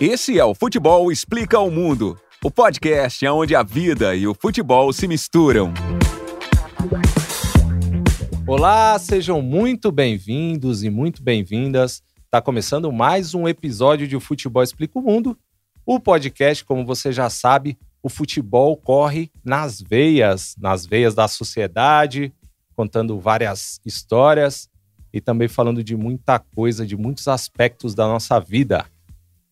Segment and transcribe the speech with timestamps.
[0.00, 4.92] Esse é o Futebol Explica ao Mundo, o podcast onde a vida e o futebol
[4.92, 5.74] se misturam.
[8.46, 12.00] Olá, sejam muito bem-vindos e muito bem-vindas.
[12.24, 15.36] Está começando mais um episódio de O Futebol Explica o Mundo.
[15.84, 22.32] O podcast, como você já sabe, o futebol corre nas veias, nas veias da sociedade,
[22.76, 24.70] contando várias histórias
[25.12, 28.86] e também falando de muita coisa, de muitos aspectos da nossa vida.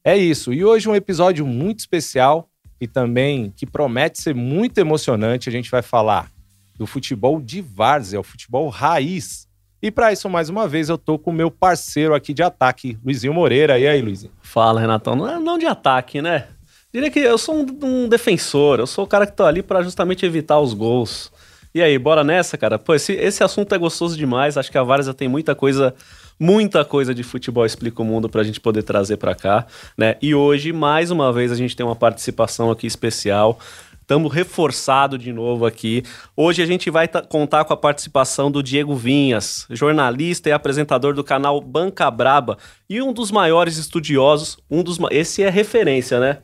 [0.07, 0.53] É isso.
[0.53, 2.49] E hoje um episódio muito especial
[2.81, 5.49] e também que promete ser muito emocionante.
[5.49, 6.31] A gente vai falar
[6.79, 9.49] do futebol de várzea, o futebol raiz.
[9.83, 12.97] E para isso, mais uma vez, eu tô com o meu parceiro aqui de ataque,
[13.05, 13.81] Luizinho Moreira.
[13.81, 14.31] E aí, Luizinho?
[14.41, 15.17] Fala, Renatão.
[15.17, 16.47] Não, é, de ataque, né?
[16.95, 19.83] Diria que eu sou um, um defensor, eu sou o cara que tô ali para
[19.83, 21.33] justamente evitar os gols.
[21.75, 22.79] E aí, bora nessa, cara?
[22.79, 24.57] Pô, esse, esse assunto é gostoso demais.
[24.57, 25.97] Acho que a Várzea tem muita coisa
[26.39, 30.17] muita coisa de futebol explica o mundo para a gente poder trazer para cá, né?
[30.21, 33.59] E hoje, mais uma vez, a gente tem uma participação aqui especial.
[34.01, 36.05] Estamos reforçado de novo aqui.
[36.37, 41.25] Hoje a gente vai contar com a participação do Diego Vinhas, jornalista e apresentador do
[41.25, 42.57] canal Banca Braba
[42.89, 46.39] e um dos maiores estudiosos, um dos esse é referência, né?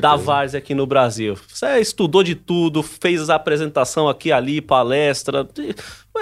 [0.00, 1.36] da Várzea aqui no Brasil.
[1.48, 5.46] Você estudou de tudo, fez apresentação aqui ali, palestra,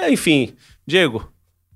[0.08, 0.55] enfim.
[0.86, 1.30] Diego,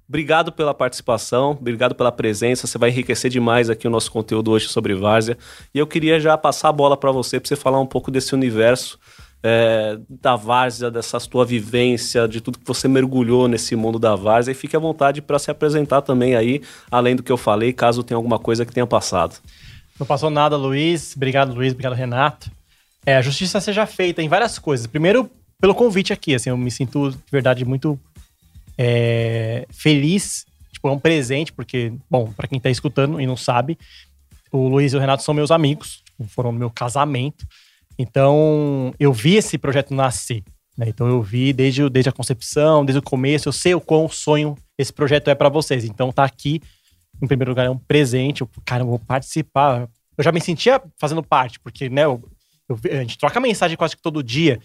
[0.08, 2.66] Obrigado pela participação, obrigado pela presença.
[2.66, 5.36] Você vai enriquecer demais aqui o nosso conteúdo hoje sobre Várzea.
[5.74, 8.32] E eu queria já passar a bola para você, para você falar um pouco desse
[8.32, 8.98] universo
[9.42, 14.52] é, da Várzea, dessa tua vivência, de tudo que você mergulhou nesse mundo da Várzea.
[14.52, 18.02] E fique à vontade para se apresentar também aí, além do que eu falei, caso
[18.02, 19.36] tenha alguma coisa que tenha passado.
[19.98, 21.14] Não passou nada, Luiz.
[21.16, 21.72] Obrigado, Luiz.
[21.72, 22.50] Obrigado, Renato.
[23.04, 24.86] É, a justiça seja feita em várias coisas.
[24.86, 26.34] Primeiro, pelo convite aqui.
[26.34, 27.98] Assim, eu me sinto, de verdade, muito
[28.78, 30.44] é, feliz.
[30.72, 33.78] Tipo, é um presente, porque, bom, para quem tá escutando e não sabe,
[34.52, 37.46] o Luiz e o Renato são meus amigos, tipo, foram no meu casamento.
[37.98, 40.42] Então, eu vi esse projeto nascer.
[40.76, 40.86] Né?
[40.88, 44.56] Então, eu vi desde, desde a concepção, desde o começo, eu sei o quão sonho
[44.76, 45.84] esse projeto é para vocês.
[45.84, 46.60] Então, tá aqui,
[47.22, 48.42] em primeiro lugar, é um presente.
[48.42, 49.88] Eu, cara, eu vou participar.
[50.16, 52.22] Eu já me sentia fazendo parte, porque, né, eu,
[52.68, 54.60] eu, a gente troca mensagem quase que todo dia.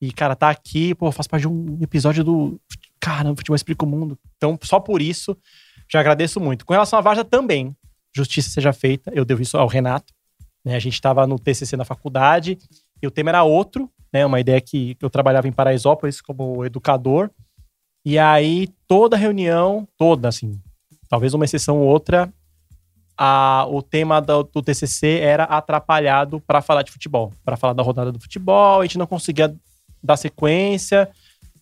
[0.00, 2.60] E, cara, tá aqui, pô, faço parte de um episódio do
[3.00, 4.18] caramba, futebol explica o mundo.
[4.36, 5.36] Então, só por isso,
[5.88, 6.66] já agradeço muito.
[6.66, 7.74] Com relação à Varsa também,
[8.14, 10.12] justiça seja feita, eu devo isso ao Renato.
[10.64, 10.74] Né?
[10.74, 12.58] A gente estava no TCC na faculdade
[13.00, 14.26] e o tema era outro, né?
[14.26, 17.30] Uma ideia que eu trabalhava em Paraisópolis como educador.
[18.04, 20.60] E aí, toda reunião, toda, assim,
[21.08, 22.32] talvez uma exceção ou outra,
[23.16, 27.82] a, o tema do, do TCC era atrapalhado para falar de futebol, para falar da
[27.82, 28.80] rodada do futebol.
[28.80, 29.54] A gente não conseguia
[30.06, 31.08] dar sequência.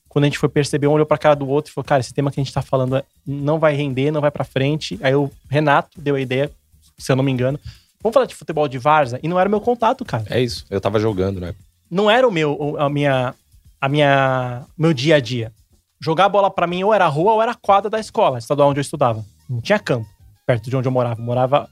[0.09, 2.15] Quando a gente foi perceber, um olhou pra cara do outro e falou: Cara, esse
[2.15, 4.99] tema que a gente tá falando não vai render, não vai pra frente.
[5.03, 6.51] Aí o Renato deu a ideia,
[6.99, 7.59] se eu não me engano.
[8.03, 9.19] Vamos falar de futebol de Varza?
[9.23, 10.25] E não era o meu contato, cara.
[10.29, 11.55] É isso, eu tava jogando, né?
[11.91, 13.35] Não era o meu, a minha,
[13.81, 15.53] a minha, meu dia a dia.
[16.01, 18.83] Jogar bola para mim ou era rua ou era quadra da escola, estadual onde eu
[18.83, 19.25] estudava.
[19.49, 20.07] Não tinha campo
[20.47, 21.21] perto de onde eu morava.
[21.21, 21.69] Eu morava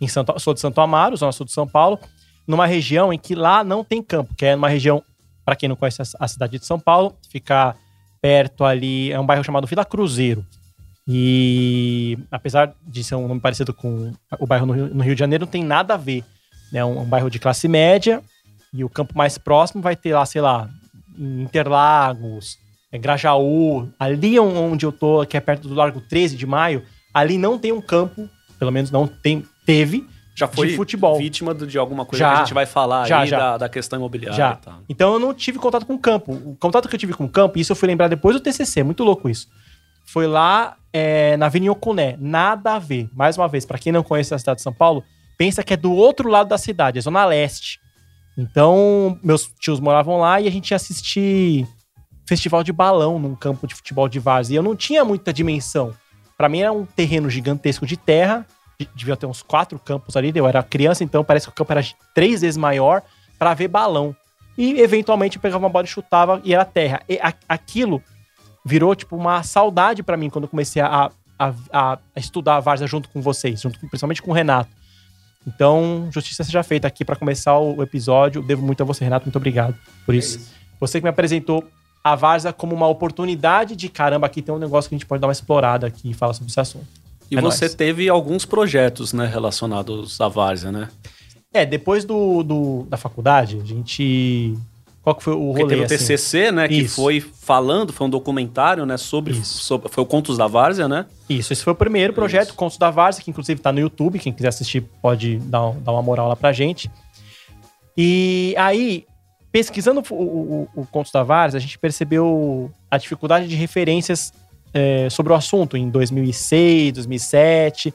[0.00, 1.98] em Santo, sou de Santo Amaro, zona sul de São Paulo,
[2.46, 5.02] numa região em que lá não tem campo, que é uma região,
[5.46, 7.76] para quem não conhece a cidade de São Paulo, fica
[8.20, 10.44] perto ali, é um bairro chamado Vila Cruzeiro.
[11.06, 15.50] E apesar de ser um nome parecido com o bairro no Rio, de Janeiro, não
[15.50, 16.24] tem nada a ver.
[16.74, 18.20] É um, um, bairro de classe média
[18.74, 20.68] e o campo mais próximo vai ter lá, sei lá,
[21.16, 22.58] Interlagos,
[22.90, 26.82] é Grajaú, ali onde eu tô, que é perto do Largo 13 de Maio,
[27.14, 30.04] ali não tem um campo, pelo menos não tem, teve,
[30.36, 31.16] já foi de futebol.
[31.16, 33.38] vítima de alguma coisa já, que a gente vai falar já, aí já.
[33.38, 34.58] Da, da, questão imobiliária já.
[34.86, 36.32] Então eu não tive contato com o campo.
[36.32, 38.82] O contato que eu tive com o campo, isso eu fui lembrar depois do TCC,
[38.82, 39.48] muito louco isso.
[40.04, 43.08] Foi lá é, na Avenida Oconé, nada a ver.
[43.14, 45.02] Mais uma vez, para quem não conhece a cidade de São Paulo,
[45.38, 47.80] pensa que é do outro lado da cidade, é zona leste.
[48.36, 51.66] Então, meus tios moravam lá e a gente ia assistir
[52.28, 54.54] festival de balão num campo de futebol de várzea.
[54.54, 55.94] E eu não tinha muita dimensão.
[56.36, 58.46] Para mim era um terreno gigantesco de terra
[58.94, 60.32] devia ter uns quatro campos ali.
[60.34, 61.82] Eu era criança, então parece que o campo era
[62.14, 63.02] três vezes maior
[63.38, 64.14] para ver balão.
[64.56, 67.02] E eventualmente eu pegava uma bola e chutava e era terra.
[67.08, 68.02] E a, aquilo
[68.64, 72.86] virou tipo uma saudade para mim quando eu comecei a, a, a, estudar a Várzea
[72.86, 74.70] junto com vocês, junto com, principalmente com o Renato.
[75.46, 78.42] Então, justiça seja feita aqui para começar o episódio.
[78.42, 79.26] Devo muito a você, Renato.
[79.26, 80.38] Muito obrigado por isso.
[80.38, 80.52] É isso.
[80.80, 81.64] Você que me apresentou
[82.02, 85.20] a Várzea como uma oportunidade de caramba, aqui tem um negócio que a gente pode
[85.20, 86.86] dar uma explorada aqui e falar sobre esse assunto.
[87.30, 87.74] E é você nóis.
[87.74, 90.88] teve alguns projetos, né, relacionados à Várzea, né?
[91.52, 94.54] É, depois do, do, da faculdade, a gente
[95.02, 95.96] Qual que foi o Porque rolê, teve o assim?
[95.96, 96.68] TCC, né?
[96.68, 96.96] Que Isso.
[96.96, 98.96] foi falando, foi um documentário, né?
[98.96, 99.58] Sobre, Isso.
[99.64, 101.06] sobre- Foi o Contos da Várzea, né?
[101.28, 104.32] Isso, esse foi o primeiro projeto, Contos da Várzea, que inclusive tá no YouTube, quem
[104.32, 106.90] quiser assistir pode dar, dar uma moral lá pra gente.
[107.96, 109.06] E aí,
[109.50, 114.32] pesquisando o, o, o Contos da Várzea, a gente percebeu a dificuldade de referências
[114.76, 117.94] é, sobre o assunto em 2006, 2007.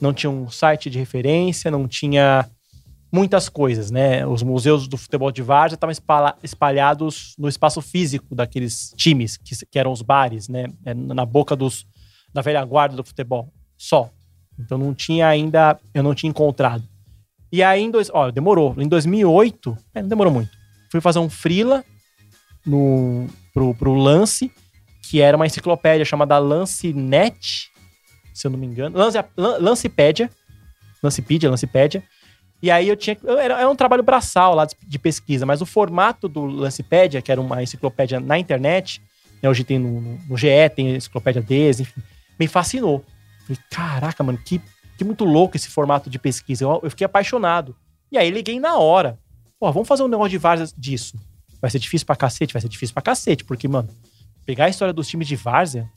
[0.00, 2.44] Não tinha um site de referência, não tinha
[3.12, 4.26] muitas coisas, né?
[4.26, 9.54] Os museus do futebol de várzea estavam espalha- espalhados no espaço físico daqueles times, que,
[9.70, 10.66] que eram os bares, né?
[10.84, 11.86] É, Na boca dos,
[12.34, 14.10] da velha guarda do futebol, só.
[14.58, 16.82] Então não tinha ainda, eu não tinha encontrado.
[17.52, 18.74] E aí, em dois, ó, demorou.
[18.76, 20.50] Em 2008, é, não demorou muito.
[20.90, 21.84] Fui fazer um freela
[22.66, 24.50] no, pro, pro Lance,
[25.10, 27.70] que era uma enciclopédia chamada Lancenet,
[28.34, 28.96] se eu não me engano.
[28.98, 30.30] Lance, Lan- Lancipédia.
[31.02, 32.02] Lancipédia, Lancipédia.
[32.62, 33.16] E aí eu tinha.
[33.24, 37.30] Era, era um trabalho braçal lá de, de pesquisa, mas o formato do Lancipédia, que
[37.30, 39.02] era uma enciclopédia na internet,
[39.42, 42.00] né, hoje tem no, no, no GE, tem enciclopédia deles, enfim,
[42.38, 43.04] me fascinou.
[43.46, 44.60] Falei, caraca, mano, que,
[44.98, 46.64] que muito louco esse formato de pesquisa.
[46.64, 47.76] Eu, eu fiquei apaixonado.
[48.10, 49.18] E aí liguei na hora.
[49.60, 51.14] Pô, vamos fazer um negócio de várzea disso.
[51.60, 52.52] Vai ser difícil pra cacete?
[52.52, 53.88] Vai ser difícil pra cacete, porque, mano,
[54.46, 55.90] pegar a história dos times de várzea.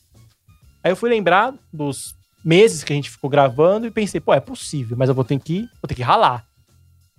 [0.83, 4.39] Aí eu fui lembrar dos meses que a gente ficou gravando e pensei, pô, é
[4.39, 6.45] possível, mas eu vou ter que, vou ter que ralar.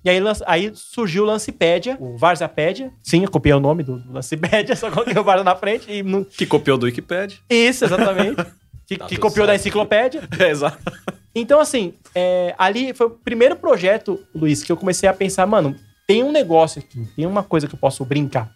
[0.03, 2.91] E aí, aí surgiu o Lancipédia, o Varzapédia.
[3.03, 6.03] Sim, eu copiei o nome do, do Lancipédia, só coloquei o Varza na frente e
[6.03, 6.25] não...
[6.25, 7.39] Que copiou do Wikipedia.
[7.49, 8.43] Isso, exatamente.
[8.87, 9.63] que Tá que copiou da certo.
[9.63, 10.23] enciclopédia.
[10.41, 10.79] É, exato.
[11.35, 15.77] Então, assim, é, ali foi o primeiro projeto, Luiz, que eu comecei a pensar, mano,
[16.09, 18.51] tem um negócio aqui, tem uma coisa que eu posso brincar.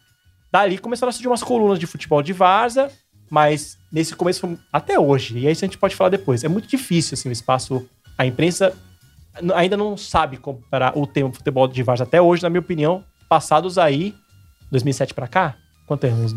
[0.54, 2.88] Dali começaram a surgir umas colunas de futebol de Varza,
[3.28, 6.44] mas nesse começo foi até hoje, e aí a gente pode falar depois.
[6.44, 7.84] É muito difícil, assim, o espaço.
[8.16, 8.72] A imprensa
[9.52, 13.78] ainda não sabe comparar o tema futebol de Varza até hoje, na minha opinião, passados
[13.78, 14.14] aí,
[14.70, 15.56] 2007 pra cá,
[15.88, 16.10] quanto é?
[16.10, 16.32] Uns,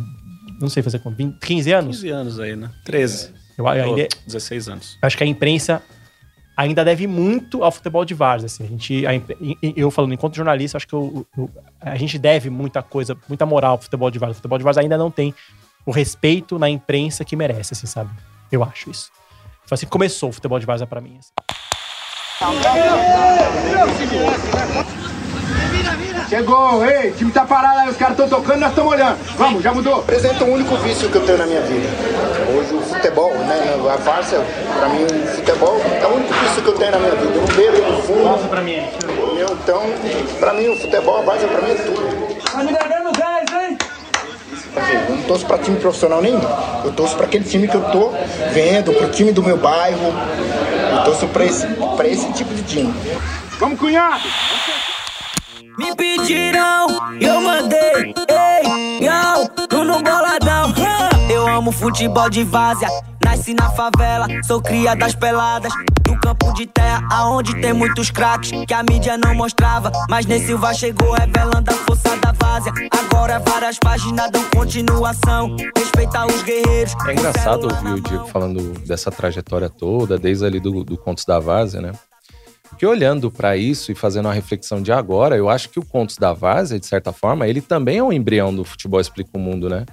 [0.60, 1.98] não sei fazer 20, 15 anos?
[1.98, 2.72] 15 anos aí, né?
[2.86, 3.36] 13.
[3.56, 4.98] Eu, ainda, Ou 16 anos.
[5.00, 5.84] acho que a imprensa
[6.58, 8.48] ainda deve muito ao futebol de várzea.
[8.48, 8.64] Assim.
[8.66, 9.12] A gente, a
[9.76, 11.50] eu falando enquanto jornalista, acho que eu- eu-
[11.80, 14.34] a gente deve muita coisa, muita moral ao futebol de várzea.
[14.34, 15.34] O futebol de várzea ainda não tem
[15.86, 18.10] o respeito na imprensa que merece, assim, sabe?
[18.52, 19.12] Eu acho isso.
[19.66, 21.18] Foi assim que começou o futebol de várzea pra mim.
[21.20, 21.32] assim.
[26.30, 29.18] Chegou, ei, o time tá parado aí, os caras estão tocando, nós estamos olhando.
[29.38, 29.96] Vamos, já mudou.
[29.96, 31.88] Apresenta o único vício que eu tenho na minha vida.
[32.54, 33.76] Hoje o futebol, né?
[33.90, 34.42] A várzea,
[34.78, 37.34] pra mim o futebol é o único vício que eu tenho na minha vida.
[37.34, 38.50] Eu não bebo, eu não fumo.
[38.50, 39.58] pra mim, Entendeu?
[39.64, 39.82] Então,
[40.38, 42.42] pra mim o futebol, a várzea pra mim é tudo.
[42.52, 43.78] Tá me devendo 10, hein?
[45.08, 46.42] Eu não torço pra time profissional nenhum.
[46.84, 48.12] Eu torço pra aquele time que eu tô
[48.52, 50.14] vendo, pro time do meu bairro.
[50.92, 51.66] Eu torço pra esse,
[51.96, 52.94] pra esse tipo de time.
[53.60, 54.24] Vamos, cunhado.
[55.78, 56.88] Me pediram,
[57.22, 60.74] eu mandei, ei, yo, no, boladão.
[61.30, 62.88] Eu amo futebol de várzea,
[63.24, 65.72] nasci na favela, sou cria das peladas.
[66.08, 69.92] No campo de terra, aonde tem muitos craques que a mídia não mostrava.
[70.10, 72.74] Mas nesse Silva chegou revelando a força da várzea.
[72.98, 75.56] Agora várias páginas dão continuação.
[75.78, 76.96] Respeitar os guerreiros.
[77.08, 81.38] É engraçado ouvir o Diego falando dessa trajetória toda, desde ali do, do Contos da
[81.38, 81.92] Várzea, né?
[82.70, 86.18] Porque olhando pra isso e fazendo uma reflexão de agora, eu acho que o Contos
[86.18, 89.68] da Várzea, de certa forma, ele também é um embrião do futebol explica o mundo,
[89.70, 89.86] né?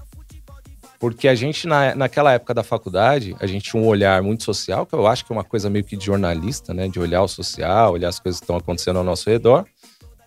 [0.99, 4.87] Porque a gente, na, naquela época da faculdade, a gente tinha um olhar muito social,
[4.87, 6.89] que eu acho que é uma coisa meio que de jornalista, né?
[6.89, 9.67] De olhar o social, olhar as coisas que estão acontecendo ao nosso redor.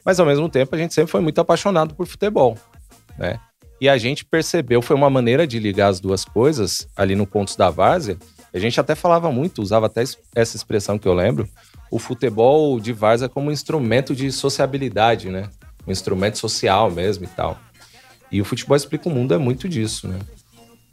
[0.06, 2.58] Mas, ao mesmo tempo, a gente sempre foi muito apaixonado por futebol,
[3.18, 3.40] né?
[3.80, 7.56] E a gente percebeu, foi uma maneira de ligar as duas coisas ali no Contos
[7.56, 8.18] da Várzea.
[8.54, 11.48] A gente até falava muito, usava até es- essa expressão que eu lembro,
[11.92, 15.50] o futebol de várzea como um instrumento de sociabilidade, né?
[15.88, 17.58] Um instrumento social mesmo e tal.
[18.32, 20.20] E o futebol explica o mundo é muito disso, né?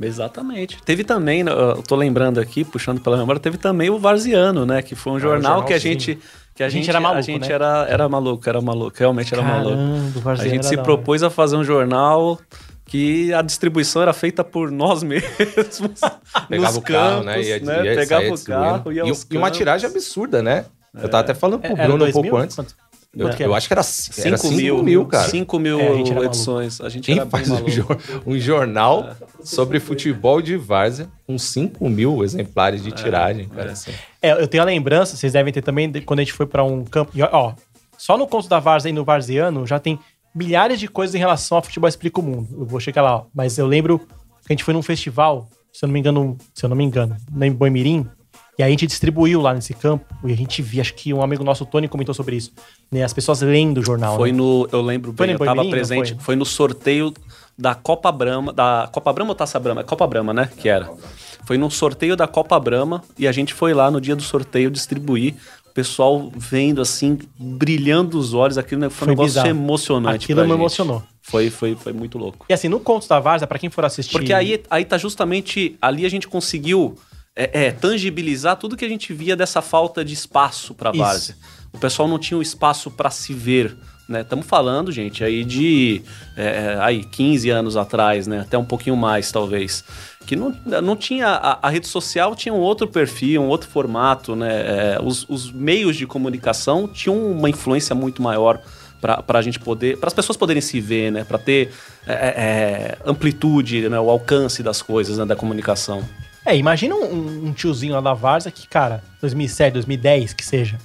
[0.01, 0.83] Exatamente.
[0.83, 4.83] Teve também, né, eu tô lembrando aqui, puxando pela memória, teve também o Varziano, né?
[4.83, 6.19] Que foi um jornal, jornal, que a gente.
[6.55, 7.55] Que a, A gente gente era maluco, A gente né?
[7.55, 9.77] era, era maluco, era maluco, realmente era maluco.
[9.77, 10.85] Caramba, o A gente se da hora.
[10.85, 12.39] propôs a fazer um jornal
[12.87, 16.01] que a distribuição era feita por nós mesmos.
[16.49, 17.43] Pegava nos o carro, campos, né?
[17.43, 17.87] Ia, né?
[17.87, 20.67] ia, Pegava o carro, ia e, aos e uma tiragem absurda, né?
[20.95, 22.23] Eu tava até falando pro Era Bruno um 2000?
[22.23, 22.57] pouco antes.
[22.57, 22.75] Quanto?
[23.17, 25.29] Eu, que eu acho que era 5 5 mil, mil, cara.
[25.29, 26.35] 5 mil É, a gente era maluco.
[26.35, 26.81] edições.
[26.81, 29.11] A gente Quem faz um, jor- um jornal
[29.45, 33.71] sobre futebol de várzea com 5 mil exemplares de tiragem, cara?
[33.71, 33.93] assim.
[34.21, 36.65] É, eu tenho a lembrança, vocês devem ter também, de quando a gente foi pra
[36.65, 37.13] um campo.
[37.15, 37.53] e, Ó,
[37.97, 39.97] só no Conto da Várzea e no Varziano já tem
[40.35, 42.49] milhares de coisas em relação ao futebol explica o mundo.
[42.59, 43.25] Eu vou chegar lá, ó.
[43.33, 44.07] Mas eu lembro que
[44.51, 47.17] a gente foi num festival, se eu não me engano, se eu não me engano,
[47.41, 48.09] em Boimirim,
[48.59, 51.23] E aí a gente distribuiu lá nesse campo, e a gente via, acho que um
[51.23, 52.53] amigo nosso, o Tony, comentou sobre isso,
[52.91, 53.03] né?
[53.03, 54.17] As pessoas lendo o jornal.
[54.17, 54.39] Foi né?
[54.39, 54.69] no.
[54.71, 56.15] Eu lembro Foi bem, eu tava Boemim, não presente.
[56.15, 56.21] foi?
[56.21, 56.37] Foi?
[56.37, 57.13] no sorteio
[57.59, 58.53] da Copa Brama.
[58.53, 59.81] Da Copa Brama ou Taça Brama?
[59.81, 60.49] É Copa Brama, né?
[60.57, 60.91] Que era.
[61.45, 64.71] Foi no sorteio da Copa Brama e a gente foi lá no dia do sorteio
[64.71, 65.35] distribuir.
[65.69, 69.49] O pessoal vendo assim, brilhando os olhos, aquilo né, foi um negócio bizarro.
[69.49, 70.25] emocionante.
[70.25, 70.57] Aquilo me gente.
[70.57, 71.03] emocionou.
[71.21, 72.47] Foi, foi, foi muito louco.
[72.49, 74.13] E assim, no Contos da Várzea, pra quem for assistir...
[74.13, 75.77] Porque aí, aí tá justamente.
[75.83, 76.97] Ali a gente conseguiu
[77.37, 80.99] é, é, tangibilizar tudo que a gente via dessa falta de espaço pra Isso.
[80.99, 81.37] várzea.
[81.73, 83.77] O pessoal não tinha o espaço pra se ver.
[84.09, 84.21] Né?
[84.21, 86.03] Estamos falando, gente, aí de
[86.37, 88.41] é, é, aí, 15 anos atrás, né?
[88.41, 89.83] Até um pouquinho mais, talvez.
[90.27, 91.29] Que não, não tinha.
[91.29, 94.51] A, a rede social tinha um outro perfil, um outro formato, né?
[94.95, 98.61] É, os, os meios de comunicação tinham uma influência muito maior
[99.01, 101.71] para a gente poder, para as pessoas poderem se ver, né, para ter
[102.07, 106.03] é, é, amplitude, né, o alcance das coisas, né, da comunicação.
[106.47, 110.79] É, imagina um, um tiozinho lá da Várzea que, cara, 2007, 2010, que seja,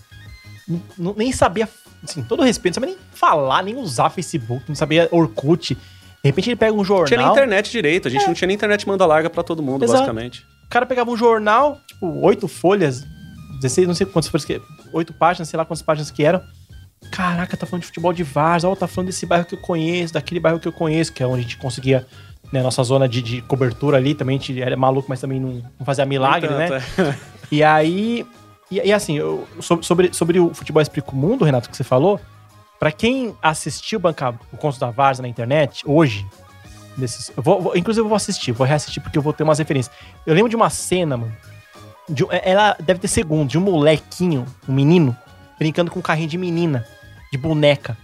[1.15, 1.67] nem sabia,
[2.03, 5.75] assim, todo respeito, não sabia nem falar, nem usar Facebook, não sabia Orkut.
[5.75, 5.81] De
[6.23, 8.55] repente ele pega um jornal, Não tinha nem internet direito, a gente não tinha nem
[8.55, 9.99] internet manda larga para todo mundo, Exato.
[9.99, 10.45] basicamente.
[10.65, 13.05] o cara pegava um jornal, tipo, oito folhas,
[13.61, 14.61] 16, não sei quantas folhas, que,
[14.93, 16.41] oito páginas, sei lá quantas páginas que eram.
[17.11, 20.13] Caraca, tá falando de futebol de Várzea, ó, tá falando desse bairro que eu conheço,
[20.13, 22.05] daquele bairro que eu conheço, que é onde a gente conseguia,
[22.51, 25.62] né, nossa zona de, de cobertura ali, também a gente era maluco, mas também não,
[25.77, 26.77] não fazia milagre, Nem né?
[26.98, 27.15] é.
[27.51, 28.25] E aí,
[28.70, 31.84] e, e assim, eu- so- sobre, sobre o futebol explica o mundo, Renato, que você
[31.84, 32.20] falou,
[32.79, 36.25] pra quem assistiu bancar o Conto da Várzea na internet, hoje,
[36.98, 39.58] nesses, eu vou, vou- inclusive eu vou assistir, vou reassistir porque eu vou ter umas
[39.60, 39.94] referências.
[40.25, 41.36] Eu lembro de uma cena, mano,
[42.08, 45.15] de, um- ela deve ter segundos, de um molequinho, um menino,
[45.58, 46.86] brincando com um carrinho de menina,
[47.32, 47.98] de boneca.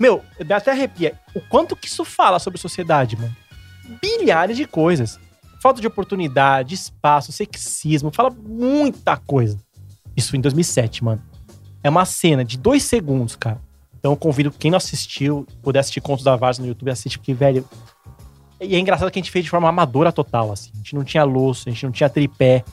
[0.00, 1.14] Meu, dá até arrepia.
[1.34, 3.36] O quanto que isso fala sobre sociedade, mano?
[4.00, 5.20] Bilhares de coisas.
[5.60, 9.58] Falta de oportunidade, espaço, sexismo, fala muita coisa.
[10.16, 11.22] Isso em 2007, mano.
[11.84, 13.60] É uma cena de dois segundos, cara.
[13.98, 17.34] Então eu convido quem não assistiu, puder assistir Contos da Várzea no YouTube, assiste, porque,
[17.34, 17.68] velho.
[18.58, 20.70] E é engraçado que a gente fez de forma amadora total, assim.
[20.72, 22.64] A gente não tinha luz, a gente não tinha tripé,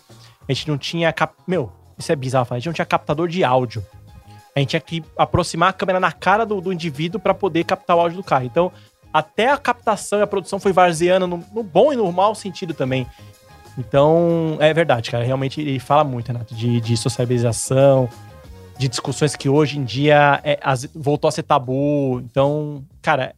[0.47, 1.11] a gente não tinha.
[1.11, 1.33] Cap...
[1.45, 2.55] Meu, isso é bizarro falar.
[2.55, 3.85] A gente não tinha captador de áudio.
[4.57, 7.95] A gente tinha que aproximar a câmera na cara do, do indivíduo para poder captar
[7.95, 8.45] o áudio do carro.
[8.45, 8.71] Então,
[9.13, 12.73] até a captação e a produção foi varzeana no, no bom e no mau sentido
[12.73, 13.05] também.
[13.77, 15.23] Então, é verdade, cara.
[15.23, 18.09] Realmente ele fala muito, Renato, de, de sociabilização,
[18.77, 22.19] de discussões que hoje em dia é, as- voltou a ser tabu.
[22.21, 23.35] Então, cara,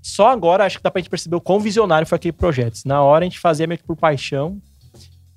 [0.00, 2.78] só agora acho que dá pra gente perceber o quão visionário foi aquele projeto.
[2.84, 4.58] Na hora a gente fazia meio que por paixão.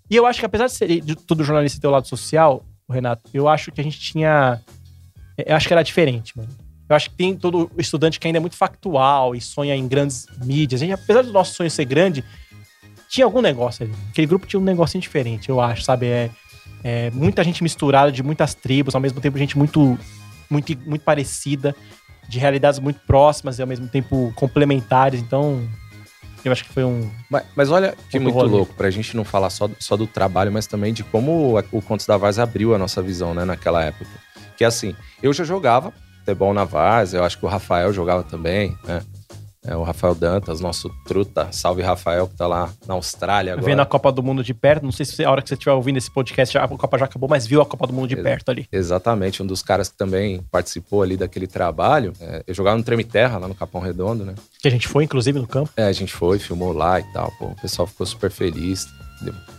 [0.09, 3.23] E eu acho que apesar de ser de todo jornalista ter o lado social, Renato,
[3.33, 4.61] eu acho que a gente tinha.
[5.37, 6.49] Eu acho que era diferente, mano.
[6.89, 10.25] Eu acho que tem todo estudante que ainda é muito factual e sonha em grandes
[10.43, 10.79] mídias.
[10.79, 12.23] Gente, apesar do nosso sonho ser grande,
[13.09, 13.93] tinha algum negócio ali.
[14.09, 16.07] Aquele grupo tinha um negocinho diferente, eu acho, sabe?
[16.07, 16.29] É,
[16.83, 19.99] é muita gente misturada de muitas tribos, ao mesmo tempo gente muito,
[20.49, 21.75] muito, muito parecida,
[22.29, 25.19] de realidades muito próximas e ao mesmo tempo complementares.
[25.19, 25.67] Então,
[26.45, 27.09] eu acho que foi um.
[27.29, 28.49] Mas, mas olha que muito rolê.
[28.49, 32.05] louco, pra gente não falar só, só do trabalho, mas também de como o Contos
[32.05, 34.09] da Várzea abriu a nossa visão, né, naquela época.
[34.57, 38.75] Que assim, eu já jogava futebol na Várzea, eu acho que o Rafael jogava também,
[38.85, 39.01] né?
[39.65, 43.65] É, o Rafael Dantas, nosso truta, salve Rafael, que tá lá na Austrália agora.
[43.65, 44.83] Vendo a Copa do Mundo de perto.
[44.83, 47.03] Não sei se a hora que você estiver ouvindo esse podcast já- a Copa já
[47.03, 48.65] acabou, mas viu a Copa do Mundo de Ex- perto ali.
[48.71, 52.13] Exatamente, um dos caras que também participou ali daquele trabalho.
[52.21, 54.35] É, eu jogava no Treme Terra, lá no Capão Redondo, né?
[54.61, 55.69] Que a gente foi, inclusive, no campo.
[55.75, 58.87] É, a gente foi, filmou lá e tal, pô, o pessoal ficou super feliz.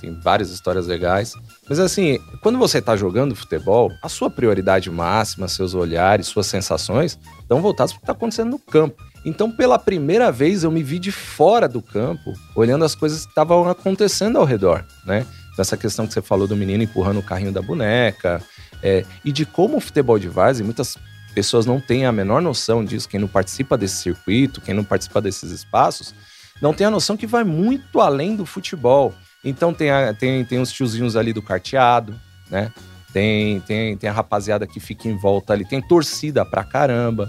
[0.00, 1.34] Tem várias histórias legais.
[1.68, 7.18] Mas assim, quando você tá jogando futebol, a sua prioridade máxima, seus olhares, suas sensações,
[7.40, 9.02] estão voltados para o que tá acontecendo no campo.
[9.24, 13.30] Então, pela primeira vez, eu me vi de fora do campo, olhando as coisas que
[13.30, 15.26] estavam acontecendo ao redor, né?
[15.56, 18.40] Dessa questão que você falou do menino empurrando o carrinho da boneca,
[18.80, 20.96] é, e de como o futebol de várzea, muitas
[21.34, 25.20] pessoas não têm a menor noção disso, quem não participa desse circuito, quem não participa
[25.20, 26.14] desses espaços,
[26.60, 29.14] não tem a noção que vai muito além do futebol.
[29.48, 32.18] Então tem, a- tem, tem os tiozinhos ali do carteado,
[32.50, 32.72] né?
[33.12, 37.28] Tem, tem, tem a rapaziada que fica em volta ali, tem torcida pra caramba,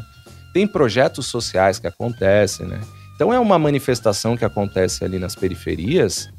[0.53, 2.79] tem projetos sociais que acontecem, né?
[3.15, 6.29] Então é uma manifestação que acontece ali nas periferias,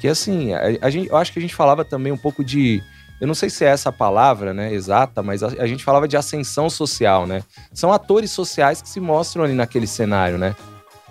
[0.00, 2.82] que assim, a, a gente, eu acho que a gente falava também um pouco de.
[3.20, 6.16] Eu não sei se é essa palavra, né, exata, mas a, a gente falava de
[6.16, 7.42] ascensão social, né?
[7.74, 10.54] São atores sociais que se mostram ali naquele cenário, né?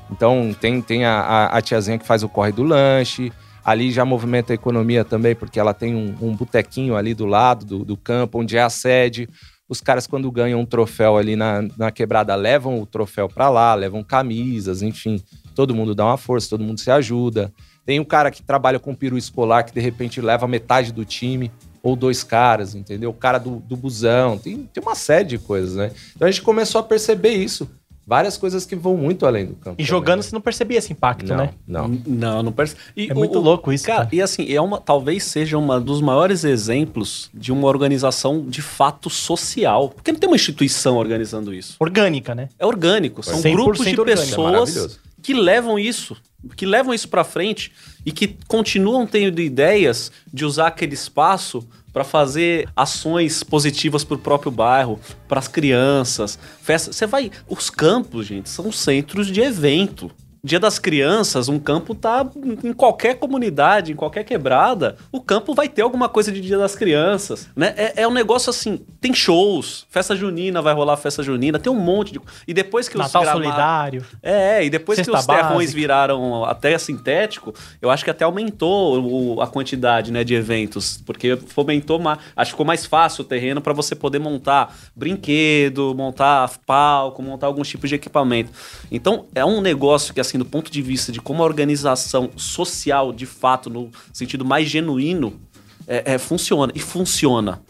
[0.09, 3.31] Então tem, tem a, a, a tiazinha que faz o corre do lanche,
[3.67, 7.65] ali já movimenta a economia também, porque ela tem um, um botequinho ali do lado
[7.65, 9.27] do, do campo, onde é a sede.
[9.67, 13.75] Os caras, quando ganham um troféu ali na, na quebrada, levam o troféu para lá,
[13.75, 15.21] levam camisas, enfim.
[15.53, 17.51] Todo mundo dá uma força, todo mundo se ajuda.
[17.86, 21.51] Tem um cara que trabalha com peru escolar que de repente leva metade do time,
[21.83, 23.09] ou dois caras, entendeu?
[23.09, 25.91] O cara do, do busão, tem, tem uma série de coisas, né?
[26.15, 27.69] Então a gente começou a perceber isso.
[28.07, 29.73] Várias coisas que vão muito além do campo.
[29.73, 30.21] E também, jogando né?
[30.23, 31.49] você não percebia esse impacto, não, né?
[31.67, 32.79] Não, Não, não percebe.
[32.95, 34.15] E É muito louco isso, Cara, cara.
[34.15, 39.09] e assim, é uma, talvez seja um dos maiores exemplos de uma organização de fato
[39.09, 39.89] social.
[39.89, 41.75] Porque não tem uma instituição organizando isso.
[41.81, 42.47] Orgânica, né?
[42.57, 43.21] É orgânico.
[43.21, 44.11] São 100% grupos de orgânico.
[44.11, 44.99] É pessoas maravilhoso.
[45.21, 46.15] que levam isso,
[46.55, 47.73] que levam isso pra frente
[48.05, 54.51] e que continuam tendo ideias de usar aquele espaço para fazer ações positivas pro próprio
[54.51, 56.95] bairro, para as crianças, festas.
[56.95, 60.11] Você vai, os campos, gente, são centros de evento.
[60.47, 62.25] Dia das Crianças, um campo tá
[62.63, 66.73] em qualquer comunidade, em qualquer quebrada, o campo vai ter alguma coisa de Dia das
[66.75, 67.73] Crianças, né?
[67.77, 71.75] É, é um negócio assim, tem shows, festa junina vai rolar festa junina, tem um
[71.79, 74.05] monte de e depois que Natal os gramados- solidário.
[74.23, 75.75] é, e depois Cesta que os terrões básica.
[75.75, 81.35] viraram até sintético, eu acho que até aumentou o- a quantidade né, de eventos, porque
[81.35, 82.19] fomentou mais.
[82.35, 87.47] Acho que ficou mais fácil o terreno para você poder montar brinquedo, montar palco, montar
[87.47, 88.51] alguns tipos de equipamento.
[88.91, 93.12] Então, é um negócio que, assim, do ponto de vista de como a organização social,
[93.12, 95.39] de fato, no sentido mais genuíno,
[95.88, 96.72] é, é, funciona.
[96.75, 97.62] E funciona.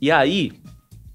[0.00, 0.52] E aí,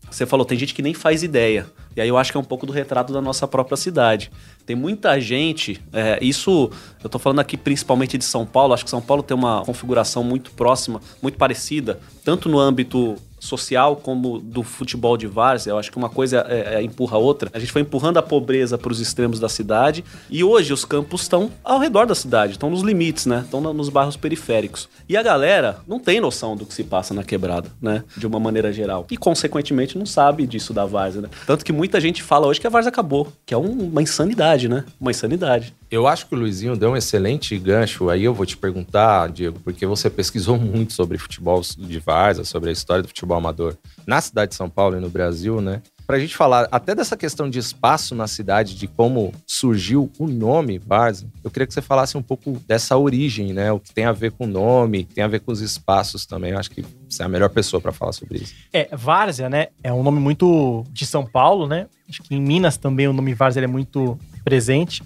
[0.10, 1.65] você falou, tem gente que nem faz ideia.
[1.96, 4.30] E aí eu acho que é um pouco do retrato da nossa própria cidade.
[4.65, 6.70] Tem muita gente, é, isso
[7.01, 10.24] eu tô falando aqui principalmente de São Paulo, acho que São Paulo tem uma configuração
[10.24, 15.71] muito próxima, muito parecida, tanto no âmbito social como do futebol de várzea.
[15.71, 17.49] Eu acho que uma coisa é, é, empurra a outra.
[17.53, 21.21] A gente foi empurrando a pobreza para os extremos da cidade e hoje os campos
[21.21, 23.41] estão ao redor da cidade, estão nos limites, né?
[23.45, 24.89] Estão nos bairros periféricos.
[25.07, 28.03] E a galera não tem noção do que se passa na quebrada, né?
[28.17, 29.05] De uma maneira geral.
[29.11, 31.29] E, consequentemente, não sabe disso da várzea, né?
[31.45, 34.67] Tanto que muita gente fala hoje que a várzea acabou, que é um- uma insanidade,
[34.67, 34.83] né?
[34.99, 35.73] Uma insanidade.
[35.89, 38.10] Eu acho que o Luizinho deu um excelente gancho.
[38.10, 42.70] Aí eu vou te perguntar, Diego, porque você pesquisou muito sobre futebol de várzea, sobre
[42.70, 43.75] a história do futebol amador
[44.06, 45.82] na cidade de São Paulo e no Brasil, né?
[46.06, 50.77] Pra gente falar até dessa questão de espaço na cidade, de como surgiu o nome
[50.77, 53.72] Várzea, eu queria que você falasse um pouco dessa origem, né?
[53.72, 56.51] O que tem a ver com o nome, tem a ver com os espaços também.
[56.51, 58.54] Eu acho que você é a melhor pessoa pra falar sobre isso.
[58.72, 59.70] É, Várzea, né?
[59.84, 61.88] É um nome muito de São Paulo, né?
[62.08, 65.02] Acho que em Minas também o nome Várzea é muito presente,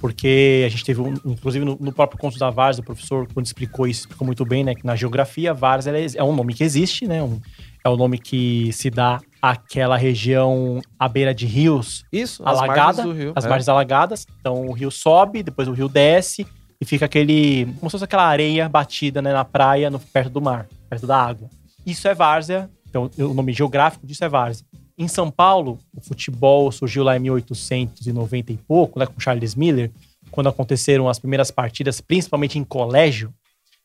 [0.00, 3.46] porque a gente teve, um- inclusive no, no próprio Conto da Várzea, o professor, quando
[3.46, 4.74] explicou isso, explicou muito bem, né?
[4.74, 7.22] Que na geografia, Várzea ela é, é um nome que existe, né?
[7.22, 7.40] um-
[7.84, 13.12] é o nome que se dá àquela região à beira de rios Isso, alagada, do
[13.12, 13.32] Rio.
[13.36, 13.48] as é.
[13.48, 14.26] margens alagadas.
[14.40, 16.44] Então o rio sobe, depois o rio desce
[16.80, 17.66] e fica aquele.
[17.78, 21.16] como se fosse aquela areia batida né, na praia, no- perto do mar, perto da
[21.16, 21.48] água.
[21.86, 24.66] Isso é várzea, então o nome geográfico disso é várzea.
[24.98, 29.90] Em São Paulo, o futebol surgiu lá em 1890 e pouco, né, com Charles Miller,
[30.30, 33.32] quando aconteceram as primeiras partidas, principalmente em colégio.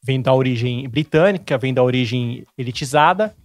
[0.04, 3.36] Vem da origem britânica, vem da origem elitizada,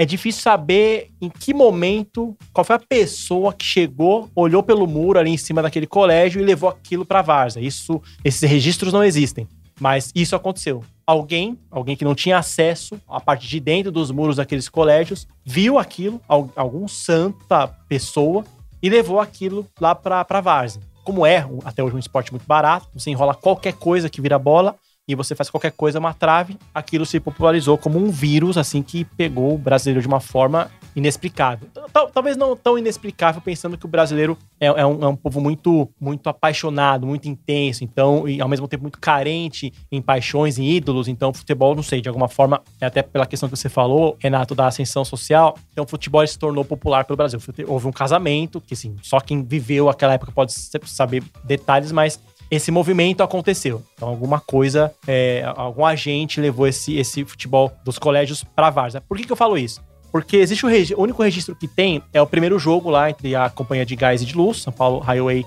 [0.00, 5.18] é difícil saber em que momento, qual foi a pessoa que chegou, olhou pelo muro
[5.18, 7.60] ali em cima daquele colégio e levou aquilo para várzea.
[7.60, 9.46] Isso, esses registros não existem,
[9.78, 10.82] mas isso aconteceu.
[11.10, 15.76] Alguém, alguém que não tinha acesso à parte de dentro dos muros daqueles colégios, viu
[15.76, 18.44] aquilo, al- algum santa pessoa
[18.80, 20.80] e levou aquilo lá para para várzea.
[21.02, 24.76] Como é até hoje um esporte muito barato, você enrola qualquer coisa que vira bola
[25.08, 29.04] e você faz qualquer coisa, uma trave, aquilo se popularizou como um vírus, assim, que
[29.04, 31.68] pegou o brasileiro de uma forma inexplicável.
[31.92, 35.40] Tal- Talvez não tão inexplicável, pensando que o brasileiro é, é um, é um povo
[35.40, 40.64] muito, muito apaixonado, muito intenso, então, e ao mesmo tempo muito carente em paixões, em
[40.68, 41.08] ídolos.
[41.08, 44.54] Então, futebol, não sei, de alguma forma, é até pela questão que você falou, Renato,
[44.54, 47.40] da ascensão social, então o futebol se tornou popular pelo Brasil.
[47.66, 52.70] Houve um casamento, que assim, só quem viveu aquela época pode saber detalhes, mas esse
[52.72, 53.82] movimento aconteceu.
[53.94, 59.00] Então, alguma coisa, é, algum agente levou esse, esse futebol dos colégios para a Várzea.
[59.00, 59.80] Por que, que eu falo isso?
[60.10, 63.34] Porque existe o, regi- o único registro que tem é o primeiro jogo lá entre
[63.34, 65.44] a Companhia de Gás e de Luz, São Paulo Highway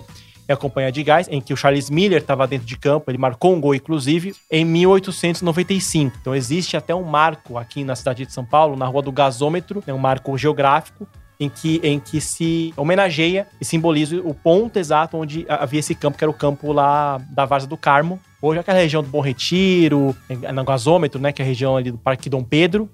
[0.47, 3.17] e a Companhia de Gás, em que o Charles Miller estava dentro de campo, ele
[3.17, 6.17] marcou um gol, inclusive, em 1895.
[6.19, 9.83] Então existe até um marco aqui na cidade de São Paulo, na Rua do Gasômetro,
[9.87, 11.07] é um marco geográfico,
[11.39, 16.17] em que, em que se homenageia e simboliza o ponto exato onde havia esse campo,
[16.17, 18.19] que era o campo lá da Várzea do Carmo.
[18.41, 20.15] Hoje aquela região do Bom Retiro,
[20.53, 22.89] no gasômetro, né, que é a região ali do Parque Dom Pedro.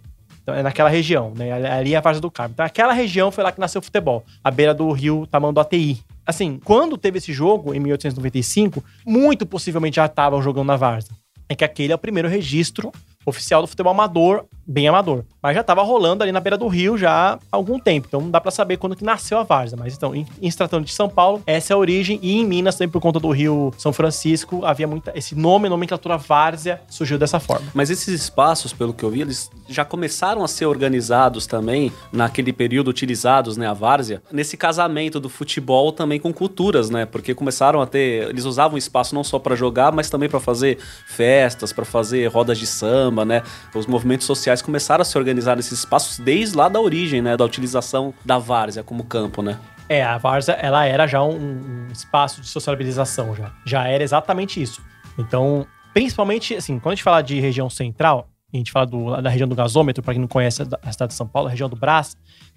[0.49, 2.53] Então é naquela região, né, ali é a Várzea do Carmo.
[2.53, 5.99] Então aquela região foi lá que nasceu o futebol, à beira do rio Tamanduateí.
[6.25, 11.13] Assim, quando teve esse jogo, em 1895, muito possivelmente já estavam jogando na Várzea.
[11.47, 12.91] É que aquele é o primeiro registro
[13.25, 15.23] oficial do futebol amador bem amador.
[15.41, 18.07] Mas já tava rolando ali na beira do rio já há algum tempo.
[18.07, 19.77] Então não dá pra saber quando que nasceu a várzea.
[19.77, 22.19] Mas então, em, em se tratando de São Paulo, essa é a origem.
[22.21, 25.11] E em Minas, também por conta do rio São Francisco, havia muita.
[25.15, 27.67] Esse nome, nomenclatura várzea, surgiu dessa forma.
[27.73, 32.53] Mas esses espaços, pelo que eu vi, eles já começaram a ser organizados também, naquele
[32.53, 37.05] período utilizados, né, a várzea, nesse casamento do futebol também com culturas, né?
[37.05, 38.29] Porque começaram a ter.
[38.29, 40.77] Eles usavam espaço não só pra jogar, mas também pra fazer
[41.07, 43.41] festas, pra fazer rodas de samba, né?
[43.73, 47.35] Os movimentos sociais começaram a se organizar nesses espaços desde lá da origem, né?
[47.35, 49.57] Da utilização da várzea como campo, né?
[49.87, 53.51] É, a várzea, ela era já um, um espaço de sociabilização já.
[53.65, 54.81] Já era exatamente isso.
[55.17, 59.29] Então, principalmente, assim, quando a gente fala de região central, a gente fala do- da
[59.29, 61.75] região do gasômetro, para quem não conhece a, cidade de São Paulo, a região do
[61.75, 62.15] Brás,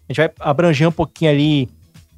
[0.09, 1.69] a gente vai abranger um pouquinho ali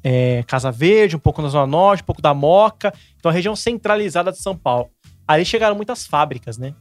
[0.03, 2.93] é, Casa Verde, um pouco na Zona Norte, um pouco da Moca.
[3.17, 4.89] Então, a região centralizada de São Paulo.
[5.27, 6.75] Ali chegaram muitas fábricas, né?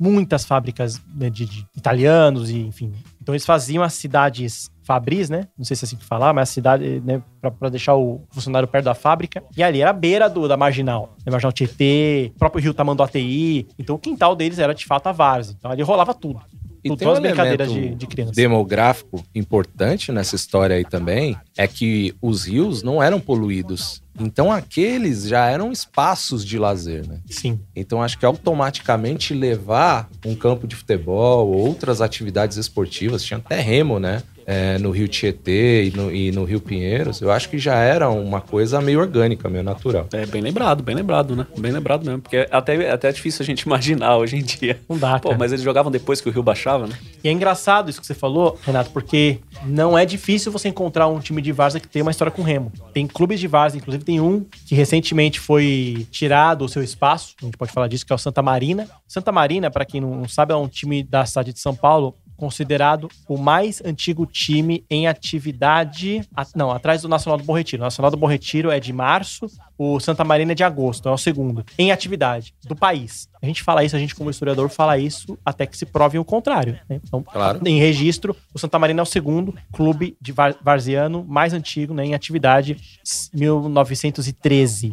[0.00, 2.92] Muitas fábricas né, de, de italianos e, enfim.
[3.20, 5.46] Então, eles faziam as cidades fabris, né?
[5.56, 7.22] Não sei se é assim que falar, mas a cidade, né?
[7.40, 9.42] Pra, deixar o funcionário perto da fábrica.
[9.56, 11.14] E ali era a beira do, da marginal.
[11.24, 13.68] Da marginal Tietê, próprio Rio Tamanduateí.
[13.78, 15.54] Então, o quintal deles era, de fato, a várzea.
[15.56, 16.40] Então, ali rolava tudo.
[16.82, 18.32] E Tudo, tem todas um as brincadeiras de, de criança.
[18.32, 24.02] demográfico importante nessa história aí também é que os rios não eram poluídos.
[24.18, 27.20] Então aqueles já eram espaços de lazer, né?
[27.26, 27.60] Sim.
[27.74, 33.98] Então acho que automaticamente levar um campo de futebol, outras atividades esportivas, tinha até remo,
[33.98, 34.22] né?
[34.50, 38.10] É, no Rio Tietê e no, e no Rio Pinheiros, eu acho que já era
[38.10, 40.08] uma coisa meio orgânica, meio natural.
[40.12, 41.46] É bem lembrado, bem lembrado, né?
[41.56, 42.20] Bem lembrado mesmo.
[42.20, 44.80] Porque até, até é difícil a gente imaginar hoje em dia.
[44.88, 45.38] Não dá, Pô, cara.
[45.38, 46.98] mas eles jogavam depois que o rio baixava, né?
[47.22, 51.20] E é engraçado isso que você falou, Renato, porque não é difícil você encontrar um
[51.20, 52.72] time de várzea que tem uma história com remo.
[52.92, 57.44] Tem clubes de várzea, inclusive tem um que recentemente foi tirado o seu espaço, a
[57.44, 58.88] gente pode falar disso, que é o Santa Marina.
[59.06, 63.08] Santa Marina, pra quem não sabe, é um time da cidade de São Paulo, considerado
[63.28, 66.22] o mais antigo time em atividade.
[66.34, 67.82] a- Não, atrás do Nacional do Bom Retiro.
[67.82, 69.46] O Nacional do Bom Retiro é de março,
[69.78, 71.64] o Santa Marina é de agosto, é o segundo.
[71.78, 73.28] Em atividade do país.
[73.42, 76.24] A gente fala isso, a gente, como historiador, fala isso até que se prove o
[76.24, 76.78] contrário.
[76.88, 77.00] né?
[77.04, 77.60] Então, Claro.
[77.66, 82.04] em registro, o Santa Marina é o segundo clube de var- varziano mais antigo né,
[82.06, 84.92] em atividade, s- 1913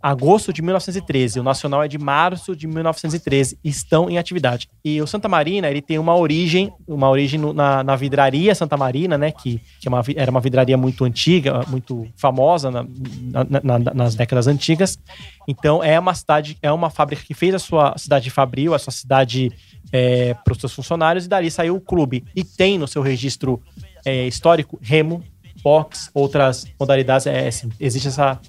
[0.00, 1.40] agosto de 1913.
[1.40, 3.58] O Nacional é de março de 1913.
[3.62, 4.68] Estão em atividade.
[4.84, 9.18] E o Santa Marina, ele tem uma origem, uma origem na, na vidraria Santa Marina,
[9.18, 9.30] né?
[9.32, 12.86] Que, que é uma era uma vidraria muito antiga, muito famosa na-
[13.50, 14.98] na- na- nas décadas antigas.
[15.46, 18.92] Então, é uma cidade, é uma fábrica que fez a sua cidade fabril, a sua
[18.92, 19.50] cidade
[20.44, 22.24] para os seus funcionários, e dali saiu o clube.
[22.34, 23.60] E tem no seu registro
[24.04, 25.22] é, histórico remo,
[25.62, 27.26] box, outras modalidades.
[27.26, 28.40] É, assim, existe essa,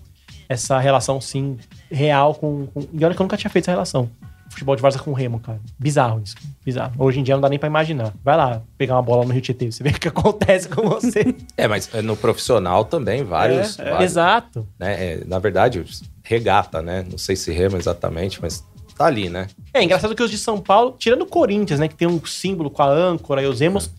[0.54, 1.58] essa relação, sim,
[1.92, 2.82] real com, com.
[2.94, 4.10] E olha que eu nunca tinha feito essa relação.
[4.50, 5.60] Futebol de várzea com remo, cara.
[5.80, 6.36] Bizarro isso.
[6.63, 6.94] Bizarro.
[7.00, 8.13] Hoje em dia não dá nem pra imaginar.
[8.24, 11.36] Vai lá pegar uma bola no Rio Tietê, você vê o que acontece com você.
[11.58, 13.80] É, mas é, no profissional também, vários.
[13.80, 13.89] É, é.
[13.89, 14.68] vários, Exato.
[14.80, 14.94] né?
[14.94, 15.84] É, na verdade,
[16.24, 17.04] regata, né?
[17.10, 18.63] Não sei se rema exatamente, mas
[18.96, 19.48] tá ali, né?
[19.74, 22.70] É engraçado que os de São Paulo, tirando o Corinthians, né, que tem um símbolo
[22.70, 23.89] com a âncora e os remos,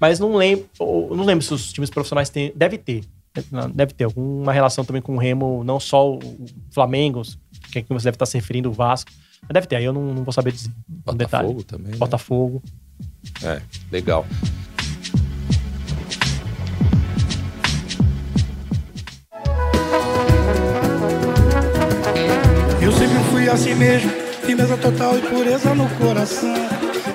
[0.00, 0.66] mas não lembro,
[1.10, 3.04] não lembro se os times profissionais têm, deve ter.
[3.74, 6.18] Deve ter alguma relação também com o Remo, não só o
[6.72, 7.22] Flamengo,
[7.72, 9.10] que é que você deve estar se referindo, o Vasco.
[9.42, 10.70] Mas deve ter, aí eu não, não vou saber dizer.
[11.06, 11.46] Um detalhe.
[11.48, 11.92] Botafogo também.
[11.92, 11.96] né?
[11.98, 12.62] Botafogo.
[13.44, 13.62] É,
[13.92, 14.26] legal.
[22.80, 24.10] Eu sempre fui assim mesmo,
[24.44, 26.54] firmeza total e pureza no coração.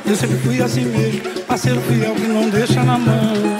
[0.06, 3.52] Eu sempre fui assim mesmo, parceiro fiel que não deixa na mão.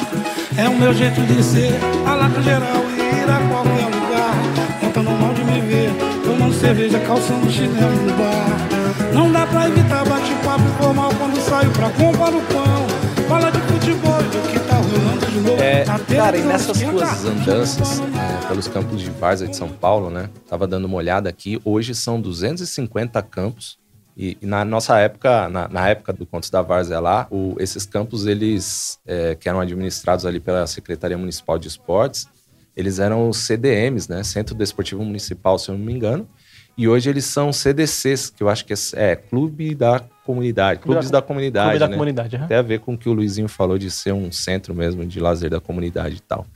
[0.56, 1.74] É o meu jeito de ser,
[2.06, 4.80] a lata geral e ir a qualquer lugar.
[4.80, 5.90] Contando mal de me ver,
[6.24, 9.14] tomando cerveja, calçando chinelo no bar.
[9.14, 13.04] Não dá pra evitar bate-papo formal quando saio pra comprar o pão.
[13.28, 15.62] Fala de futebol e do que tá rolando de novo.
[15.62, 15.86] É,
[16.16, 20.30] cara, e nessas suas andanças é, pelos campos de várzea de São Paulo, né?
[20.48, 21.60] Tava dando uma olhada aqui.
[21.66, 23.78] Hoje são 250 campos.
[24.16, 27.86] E, e na nossa época, na, na época do Contos da Várzea lá, o- esses
[27.86, 32.28] campos, eles, é, que eram administrados ali pela Secretaria Municipal de Esportes,
[32.76, 34.24] eles eram os CDMs, né?
[34.24, 36.28] Centro Desportivo Municipal, se eu não me engano.
[36.76, 40.80] E hoje eles são CDCs, que eu acho que é, é Clube da Comunidade.
[40.80, 41.94] Clube da Clubes da, Comunidade, Clube da né?
[41.94, 42.36] comunidade.
[42.36, 42.48] aham.
[42.48, 45.20] Tem a ver com o que o Luizinho falou de ser um centro mesmo de
[45.20, 46.48] lazer da comunidade e tal.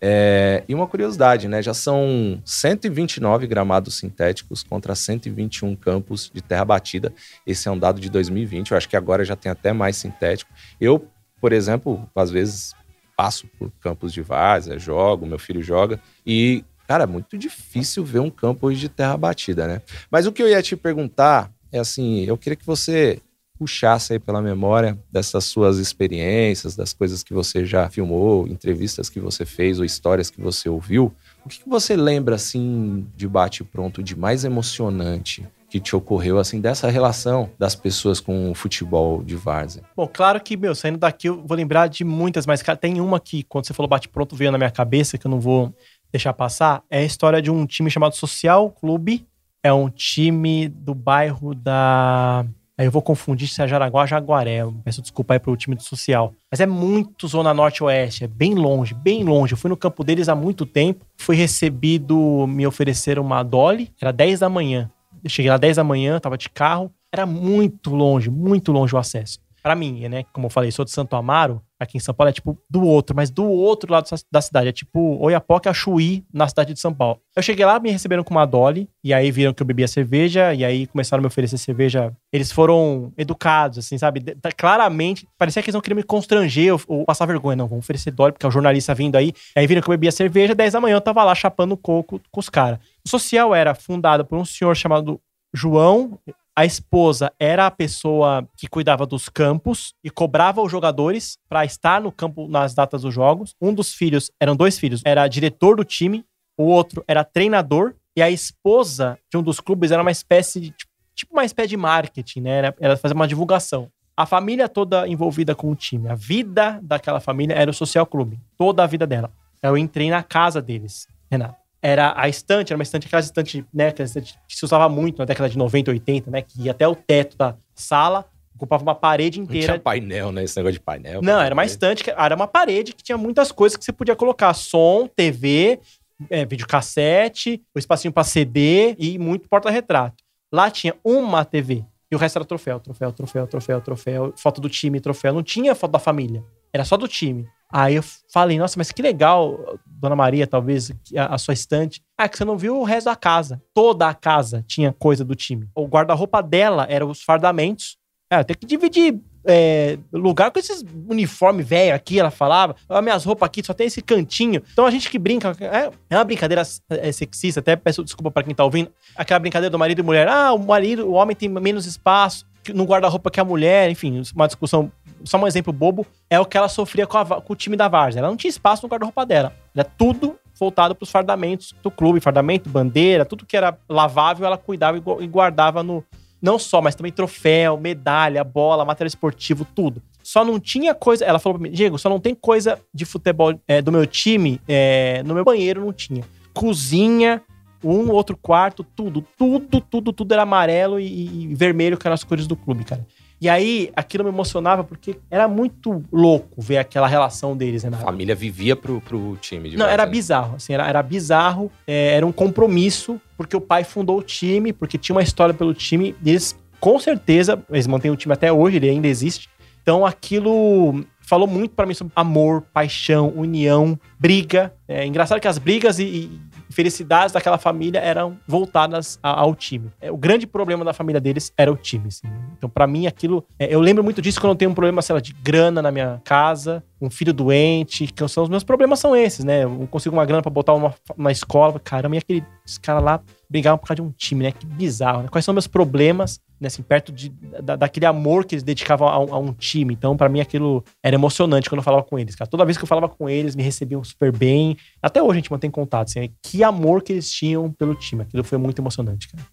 [0.00, 1.62] É, e uma curiosidade, né?
[1.62, 7.12] Já são 129 gramados sintéticos contra 121 campos de terra batida.
[7.46, 8.70] Esse é um dado de 2020.
[8.70, 10.50] Eu acho que agora já tem até mais sintético.
[10.80, 11.06] Eu,
[11.40, 12.74] por exemplo, às vezes
[13.16, 18.18] passo por campos de várzea, jogo, meu filho joga e cara, é muito difícil ver
[18.18, 19.82] um campo hoje de terra batida, né?
[20.10, 23.20] Mas o que eu ia te perguntar é assim, eu queria que você
[23.60, 29.20] puxasse aí pela memória dessas suas experiências, das coisas que você já filmou, entrevistas que
[29.20, 31.12] você fez ou histórias que você ouviu,
[31.44, 36.60] o que, você lembra assim de bate pronto de mais emocionante que te ocorreu, assim,
[36.60, 39.84] dessa relação das pessoas com o futebol de várzea?
[39.94, 43.20] Bom, claro que, meu, saindo daqui eu vou lembrar de muitas, mas cara, tem uma
[43.20, 45.72] que, quando você falou bate-pronto, veio na minha cabeça, que eu não vou
[46.10, 46.82] deixar passar.
[46.88, 49.26] É a história de um time chamado Social Clube.
[49.62, 52.46] É um time do bairro da.
[52.80, 54.62] Aí eu vou confundir se é Jaraguá ou Jaguaré.
[54.62, 56.32] Eu peço desculpa aí pro time do Social.
[56.50, 59.52] Mas é muito Zona Norte-Oeste, é bem longe, bem longe.
[59.52, 61.04] Eu fui no campo deles há muito tempo.
[61.18, 64.90] Fui recebido, me ofereceram uma Dolly, era 10 da manhã.
[65.22, 66.90] Eu cheguei lá 10 da manhã, tava de carro.
[67.12, 69.38] Era muito longe, muito longe o acesso.
[69.62, 70.24] Pra mim, né?
[70.32, 71.60] Como eu falei, sou de Santo Amaro.
[71.78, 74.68] Aqui em São Paulo é tipo do outro, mas do outro lado da cidade.
[74.68, 77.18] É tipo Oiapoque a Chuí, na cidade de São Paulo.
[77.34, 78.86] Eu cheguei lá, me receberam com uma Dolly.
[79.02, 80.52] E aí viram que eu bebia cerveja.
[80.52, 82.12] E aí começaram a me oferecer cerveja.
[82.30, 84.20] Eles foram educados, assim, sabe?
[84.20, 87.56] De- da- claramente, parecia que eles não queriam me constranger ou, ou passar vergonha.
[87.56, 89.32] Não, vamos oferecer Dolly, porque é o jornalista vindo aí.
[89.56, 90.54] Aí viram que eu bebia cerveja.
[90.54, 92.78] 10 da manhã eu tava lá chapando coco com os caras.
[93.04, 95.18] O social era fundado por um senhor chamado
[95.54, 96.18] João.
[96.60, 102.02] A esposa era a pessoa que cuidava dos campos e cobrava os jogadores para estar
[102.02, 103.54] no campo nas datas dos jogos.
[103.58, 106.22] Um dos filhos, eram dois filhos, era diretor do time,
[106.58, 110.74] o outro era treinador e a esposa de um dos clubes era uma espécie de
[111.14, 112.58] tipo uma espécie de marketing, né?
[112.58, 113.90] Era- Ela fazia uma divulgação.
[114.14, 118.38] A família toda envolvida com o time, a vida daquela família era o social clube,
[118.58, 119.32] toda a vida dela.
[119.62, 123.88] Eu entrei na casa deles, Renato era a estante, era uma estante, aquela estante, né,
[123.88, 126.86] aquela estante que se usava muito na década de 90, 80, né, que ia até
[126.86, 129.72] o teto da sala, ocupava uma parede Não inteira.
[129.72, 130.44] tinha painel, né?
[130.44, 131.22] Esse negócio de painel.
[131.22, 134.52] Não, era uma estante, era uma parede que tinha muitas coisas que você podia colocar,
[134.52, 135.80] som, TV,
[136.28, 140.22] é, videocassete, o espacinho pra CD e muito porta-retrato.
[140.52, 144.68] Lá tinha uma TV e o resto era troféu, troféu, troféu, troféu, troféu, foto do
[144.68, 145.32] time, troféu.
[145.32, 147.46] Não tinha foto da família, era só do time.
[147.72, 152.02] Aí eu falei, nossa, mas que legal, Dona Maria, talvez, a, a sua estante.
[152.18, 153.62] Ah, que você não viu o resto da casa.
[153.72, 155.68] Toda a casa tinha coisa do time.
[155.74, 157.96] O guarda-roupa dela era os fardamentos.
[158.30, 162.76] É, tem que dividir é, lugar com esses uniformes velho aqui, ela falava.
[162.88, 164.62] As minhas roupas aqui só tem esse cantinho.
[164.72, 168.42] Então a gente que brinca, é, é uma brincadeira é, sexista, até peço desculpa pra
[168.42, 168.92] quem tá ouvindo.
[169.16, 170.28] Aquela brincadeira do marido e mulher.
[170.28, 174.46] Ah, o marido, o homem tem menos espaço no guarda-roupa que a mulher, enfim, uma
[174.46, 174.92] discussão.
[175.24, 177.88] Só um exemplo bobo, é o que ela sofria com, a com o time da
[177.88, 178.20] Várzea.
[178.20, 179.52] Ela não tinha espaço no guarda-roupa dela.
[179.74, 184.98] Era tudo voltado pros fardamentos do clube, fardamento, bandeira, tudo que era lavável, ela cuidava
[184.98, 186.04] e e guardava no,
[186.40, 190.02] não só, mas também troféu, medalha, bola, material esportivo, tudo.
[190.22, 191.24] Só não tinha coisa.
[191.24, 194.60] Ela falou pra mim, Diego, só não tem coisa de futebol é, do meu time.
[194.66, 196.24] é, no meu banheiro não tinha.
[196.54, 197.42] Cozinha,
[197.84, 202.24] um outro quarto, tudo, tudo, tudo, tudo era amarelo e, e vermelho, que eram as
[202.24, 203.06] cores do clube, cara.
[203.40, 207.90] E aí, aquilo me emocionava porque era muito louco ver aquela relação deles, né?
[207.94, 209.70] A família vivia pro, pro time.
[209.70, 210.10] De Não, era várzea.
[210.10, 214.74] bizarro, assim, era, era bizarro, é, era um compromisso, porque o pai fundou o time,
[214.74, 218.52] porque tinha uma história pelo time, e eles, com certeza, eles mantêm o time até
[218.52, 219.48] hoje, ele ainda existe,
[219.82, 225.58] então aquilo falou muito pra mim sobre amor, paixão, união, briga, é engraçado que as
[225.58, 229.90] brigas e, e felicidades daquela família eram voltadas a- ao time.
[230.00, 232.28] É, o grande problema da família deles era o time, assim.
[232.56, 233.44] Então, pra mim, aquilo.
[233.58, 235.90] é, eu lembro muito disso quando eu tenho um problema, sei lá, de grana na
[235.90, 239.64] minha casa, um filho doente, que são os meus problemas são esses, né?
[239.64, 241.80] Eu consigo uma grana pra botar uma, uma escola.
[241.80, 242.44] Caramba, e aqueles
[242.82, 244.52] caras lá brigavam por causa de um time, né?
[244.52, 245.28] Que bizarro, né?
[245.28, 246.68] Quais são meus problemas, né?
[246.68, 247.30] Assim, perto de,
[247.62, 249.92] da, daquele amor que eles dedicavam a, um- a um time.
[249.92, 252.48] Então, pra mim, aquilo era emocionante quando eu falava com eles, cara.
[252.48, 254.76] Toda vez que eu falava com eles, me recebiam super bem.
[255.02, 256.30] Até hoje a gente mantém contato, assim.
[256.42, 258.22] Que amor que eles tinham pelo time.
[258.22, 259.44] Aquilo foi muito emocionante, cara.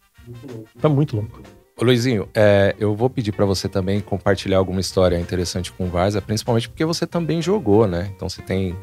[0.77, 1.41] Foi muito louco.
[1.79, 5.87] Ô Luizinho, é, eu vou pedir pra você também compartilhar alguma história interessante com o
[5.87, 8.11] Varza, principalmente porque você também jogou, né?
[8.15, 8.75] Então você tem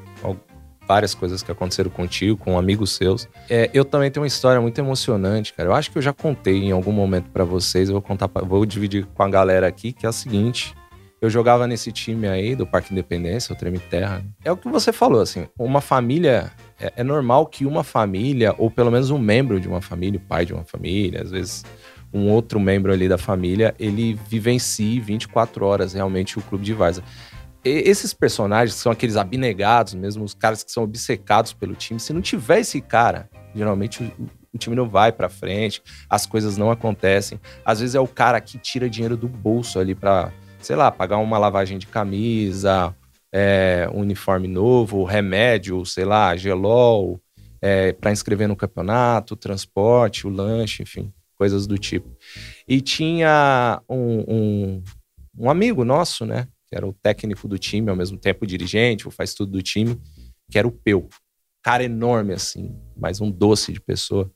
[0.87, 3.29] várias coisas que aconteceram contigo, com amigos seus.
[3.49, 5.69] É, eu também tenho uma história muito emocionante, cara.
[5.69, 8.43] Eu acho que eu já contei em algum momento pra vocês, eu vou contar, pra-
[8.45, 10.75] vou dividir com a galera aqui, que é a seguinte.
[11.21, 14.23] Eu jogava nesse time aí do Parque Independência, o Treme Terra.
[14.45, 16.53] É o que você falou, assim, uma família.
[16.79, 20.29] É, é normal que uma família, ou pelo menos um membro de uma família, o
[20.29, 21.65] pai de uma família, às vezes
[22.13, 27.03] um outro membro ali da família, ele vivencie 24 horas realmente o clube de Varza.
[27.65, 32.13] Esses personagens que são aqueles abnegados, mesmo os caras que são obcecados pelo time, se
[32.13, 36.71] não tiver esse cara, geralmente o, o time não vai pra frente, as coisas não
[36.71, 37.41] acontecem.
[37.65, 41.17] Às vezes é o cara que tira dinheiro do bolso ali pra, sei lá, pagar
[41.19, 42.95] uma lavagem de camisa,
[43.33, 47.21] é, um uniforme novo, remédio, sei lá, gelol,
[47.61, 52.09] é, para inscrever no campeonato, transporte, o lanche, enfim, coisas do tipo.
[52.69, 54.83] E tinha um, um,
[55.37, 56.47] um amigo nosso, né?
[56.75, 59.97] Que era o técnico do time, ao mesmo tempo dirigente, faz tudo do time,
[60.51, 61.09] que era o Peu.
[61.63, 64.29] Cara enorme, assim, mais um doce de pessoa.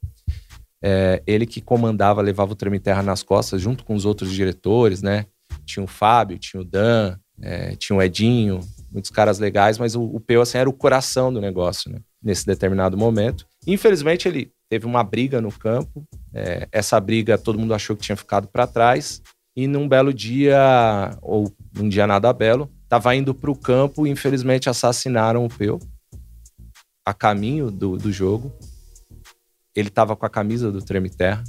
[0.80, 5.02] É, ele que comandava, levava o Treme Terra nas costas, junto com os outros diretores,
[5.02, 5.26] né?
[5.66, 10.04] Tinha o Fábio, tinha o Dan, é, tinha o Edinho, muitos caras legais, mas o,
[10.04, 11.98] o Peu, assim, era o coração do negócio, né?
[12.22, 13.48] Nesse determinado momento.
[13.66, 16.04] Infelizmente, ele teve uma briga no campo.
[16.32, 19.20] É, essa briga todo mundo achou que tinha ficado para trás.
[19.58, 24.10] E num belo dia, ou um dia nada belo, estava indo para o campo e
[24.10, 25.80] infelizmente assassinaram o Peu
[27.04, 28.52] a caminho do, do jogo.
[29.74, 31.42] Ele estava com a camisa do Treme Terra.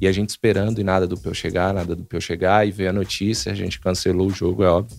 [0.00, 2.66] E a gente esperando e nada do Peu chegar, nada do Peu chegar.
[2.66, 4.96] E veio a notícia, a gente cancelou o jogo, é óbvio.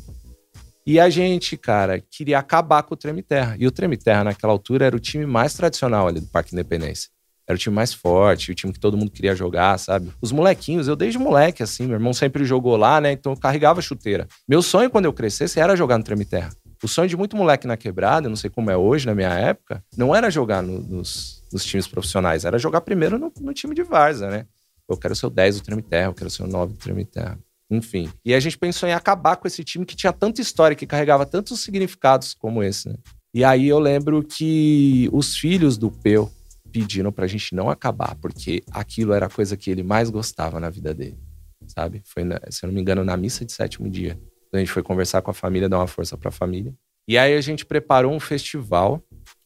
[0.85, 3.55] E a gente, cara, queria acabar com o Treme Terra.
[3.57, 7.09] E o Treme Terra, naquela altura, era o time mais tradicional ali do Parque Independência.
[7.47, 10.11] Era o time mais forte, o time que todo mundo queria jogar, sabe?
[10.21, 13.11] Os molequinhos, eu desde moleque, assim, meu irmão sempre jogou lá, né?
[13.11, 14.27] Então eu carregava chuteira.
[14.47, 16.51] Meu sonho quando eu crescesse era jogar no Treme Terra.
[16.81, 19.83] O sonho de muito moleque na quebrada, não sei como é hoje, na minha época,
[19.95, 23.83] não era jogar no, nos, nos, times profissionais, era jogar primeiro no, no time de
[23.83, 24.45] Varza, né?
[24.87, 27.05] Eu quero ser o 10 do Treme Terra, eu quero ser o 9 do Treme
[27.05, 27.39] Terra.
[27.71, 28.09] Enfim.
[28.23, 31.25] E a gente pensou em acabar com esse time que tinha tanta história, que carregava
[31.25, 32.95] tantos significados como esse, né?
[33.33, 36.29] E aí eu lembro que os filhos do Peu
[36.73, 40.71] pediram pra gente não acabar, porque aquilo era a coisa que ele mais gostava na
[40.71, 41.19] vida dele,
[41.67, 42.01] sabe?
[42.03, 44.19] Foi, na, se eu não me engano, na missa de sétimo dia.
[44.51, 46.73] A gente foi conversar com a família, dar uma força pra família.
[47.07, 49.03] E aí a gente preparou um festival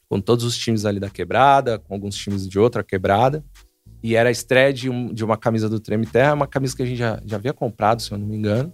[0.10, 3.44] com todos os times ali da quebrada, com alguns times de outra quebrada.
[4.02, 6.84] E era a estreia de, um, de uma camisa do Treme Terra, uma camisa que
[6.84, 8.74] a gente já, já havia comprado, se eu não me engano.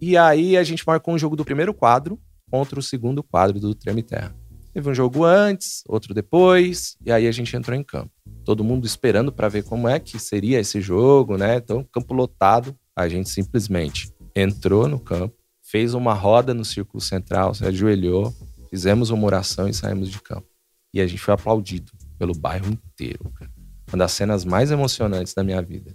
[0.00, 2.18] E aí a gente marcou um jogo do primeiro quadro
[2.50, 4.34] contra o segundo quadro do Treme Terra.
[4.72, 8.10] Teve um jogo antes, outro depois, e aí a gente entrou em campo.
[8.44, 11.56] Todo mundo esperando para ver como é que seria esse jogo, né?
[11.56, 17.54] Então, campo lotado, a gente simplesmente entrou no campo, fez uma roda no círculo central,
[17.54, 18.32] se ajoelhou,
[18.68, 20.46] fizemos uma oração e saímos de campo.
[20.94, 23.50] E a gente foi aplaudido pelo bairro inteiro, cara
[23.92, 25.94] uma das cenas mais emocionantes da minha vida.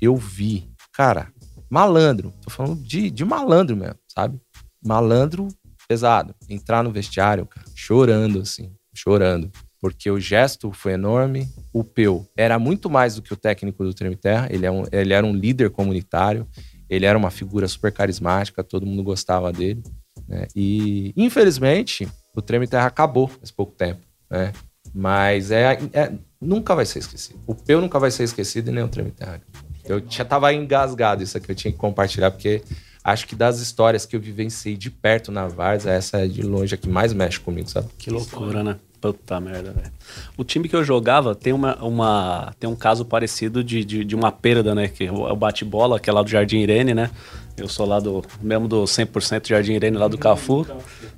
[0.00, 1.32] Eu vi, cara,
[1.70, 4.40] malandro, tô falando de, de malandro mesmo, sabe?
[4.84, 5.48] Malandro
[5.86, 9.50] pesado, entrar no vestiário, cara, chorando assim, chorando.
[9.80, 11.48] Porque o gesto foi enorme.
[11.72, 14.48] O Peu era muito mais do que o técnico do Treme Terra.
[14.50, 16.46] Ele, é um, ele era um líder comunitário.
[16.88, 18.64] Ele era uma figura super carismática.
[18.64, 19.82] Todo mundo gostava dele.
[20.26, 20.46] Né?
[20.56, 24.00] E, infelizmente, o Treme Terra acabou faz pouco tempo.
[24.30, 24.52] Né?
[24.94, 27.38] Mas é, é, nunca vai ser esquecido.
[27.46, 29.40] O Peu nunca vai ser esquecido e nem o Treme Terra.
[29.84, 32.62] Eu já tava engasgado isso aqui, eu tinha que compartilhar, porque
[33.06, 36.74] acho que das histórias que eu vivenciei de perto na Varsa, essa é de longe
[36.74, 37.86] a que mais mexe comigo, sabe?
[37.96, 38.76] Que loucura, né?
[39.00, 39.92] Puta merda, velho.
[40.36, 44.16] O time que eu jogava tem, uma, uma, tem um caso parecido de, de, de
[44.16, 44.88] uma perda, né?
[44.88, 47.08] Que é o bate-bola, que é lá do Jardim Irene, né?
[47.56, 50.66] Eu sou lá do, mesmo do 100% Jardim Irene, lá do Cafu.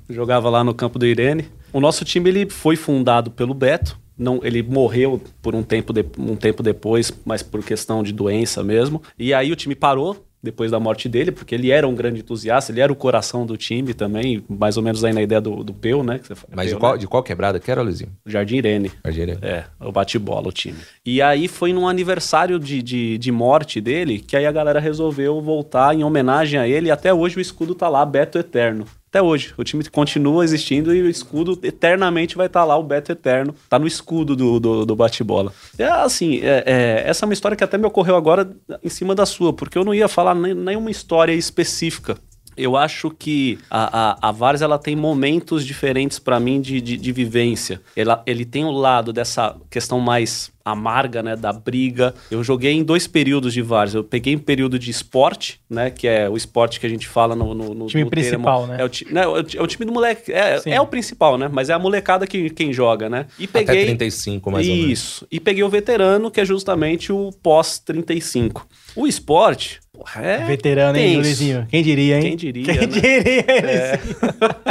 [0.07, 1.49] Jogava lá no campo do Irene.
[1.73, 6.05] O nosso time, ele foi fundado pelo Beto, não, ele morreu por um tempo, de,
[6.19, 9.01] um tempo depois, mas por questão de doença mesmo.
[9.17, 12.71] E aí o time parou depois da morte dele, porque ele era um grande entusiasta,
[12.71, 15.73] ele era o coração do time também, mais ou menos aí na ideia do, do
[15.73, 16.19] Peu, né?
[16.49, 16.97] Mas Peu, de, qual, né?
[16.99, 18.11] de qual quebrada que era, Luizinho?
[18.25, 18.91] Jardim Irene.
[19.03, 19.39] Jardim Irene.
[19.41, 20.77] É, o bate-bola, o time.
[21.05, 25.41] E aí foi num aniversário de, de, de, morte dele, que aí a galera resolveu
[25.41, 28.85] voltar em homenagem a ele, e até hoje o escudo tá lá, Beto Eterno.
[29.09, 29.53] Até hoje.
[29.57, 33.55] O time continua existindo e o escudo eternamente vai estar tá lá, o Beto Eterno.
[33.67, 35.51] Tá no escudo do, do, do bate-bola.
[35.77, 38.49] É assim, é, é, essa é uma história que até me ocorreu agora
[38.83, 42.17] em cima da sua, porque eu não ia falar nem, nenhuma história específica
[42.59, 46.97] eu acho que a, a, a Vars ela tem momentos diferentes para mim de, de,
[46.97, 47.81] de, vivência.
[47.95, 52.13] Ela, ele tem o lado dessa questão mais amarga, né, da briga.
[52.29, 53.93] Eu joguei em dois períodos de Vars.
[53.93, 57.35] Eu peguei um período de esporte, né, que é o esporte que a gente fala
[57.35, 58.73] no, no, no time no principal, termo.
[58.73, 58.81] né?
[58.81, 61.69] É o, ti, né, é o time do moleque, é, é, o principal, né, mas
[61.69, 63.25] é a molecada que quem joga, né?
[63.37, 64.99] E peguei Até 35 mais isso, ou menos.
[64.99, 65.27] Isso.
[65.31, 68.67] E peguei o veterano, que é justamente o pós 35.
[68.95, 71.67] O esporte Porra, é Veterano, hein, Luizinho?
[71.69, 72.21] Quem diria, hein?
[72.23, 72.85] Quem diria, Quem né?
[72.87, 73.99] diria, é.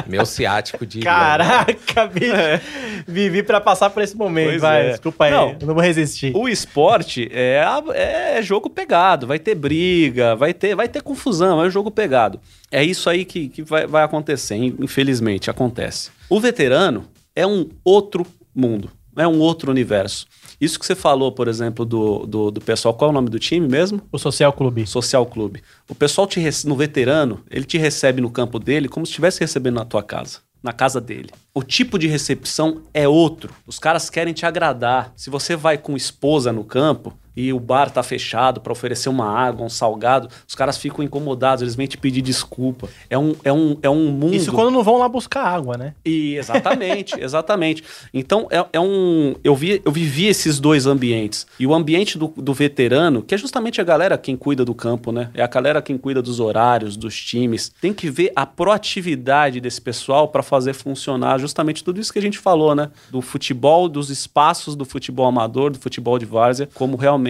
[0.09, 1.01] Meu ciático de.
[1.01, 2.33] Caraca, bicho.
[2.35, 2.61] É.
[3.07, 4.87] Vivi pra passar por esse momento, Pois vai.
[4.87, 4.91] é.
[4.93, 5.51] Desculpa aí, Não.
[5.61, 6.35] eu não vou resistir.
[6.35, 7.63] O esporte é,
[7.95, 12.41] é jogo pegado, vai ter briga, vai ter, vai ter confusão, é um jogo pegado.
[12.71, 16.11] É isso aí que, que vai, vai acontecer, in- infelizmente, acontece.
[16.31, 17.05] O veterano
[17.37, 20.27] é um outro mundo, é um outro universo.
[20.61, 23.39] Isso que você falou, por exemplo, do, do, do pessoal, qual é o nome do
[23.39, 24.03] time mesmo?
[24.11, 24.87] O Social Clube.
[24.87, 25.63] Social Clube.
[25.89, 29.77] O pessoal te no veterano, ele te recebe no campo dele como se estivesse recebendo
[29.77, 31.31] na tua casa, na casa dele.
[31.55, 33.53] O tipo de recepção é outro.
[33.67, 35.13] Os caras querem te agradar.
[35.15, 39.31] Se você vai com esposa no campo, e o bar tá fechado para oferecer uma
[39.31, 42.89] água, um salgado, os caras ficam incomodados, eles vêm te pedir desculpa.
[43.09, 44.35] É um, é um, é um mundo.
[44.35, 45.95] Isso quando não vão lá buscar água, né?
[46.05, 47.85] E exatamente, exatamente.
[48.13, 49.37] Então é, é um.
[49.45, 51.47] Eu, vi, eu vivi esses dois ambientes.
[51.61, 55.13] E o ambiente do, do veterano, que é justamente a galera quem cuida do campo,
[55.13, 55.31] né?
[55.33, 57.73] É a galera quem cuida dos horários, dos times.
[57.81, 62.23] Tem que ver a proatividade desse pessoal para fazer funcionar justamente tudo isso que a
[62.23, 62.91] gente falou, né?
[63.13, 67.28] Do futebol, dos espaços do futebol amador, do futebol de várzea, como realmente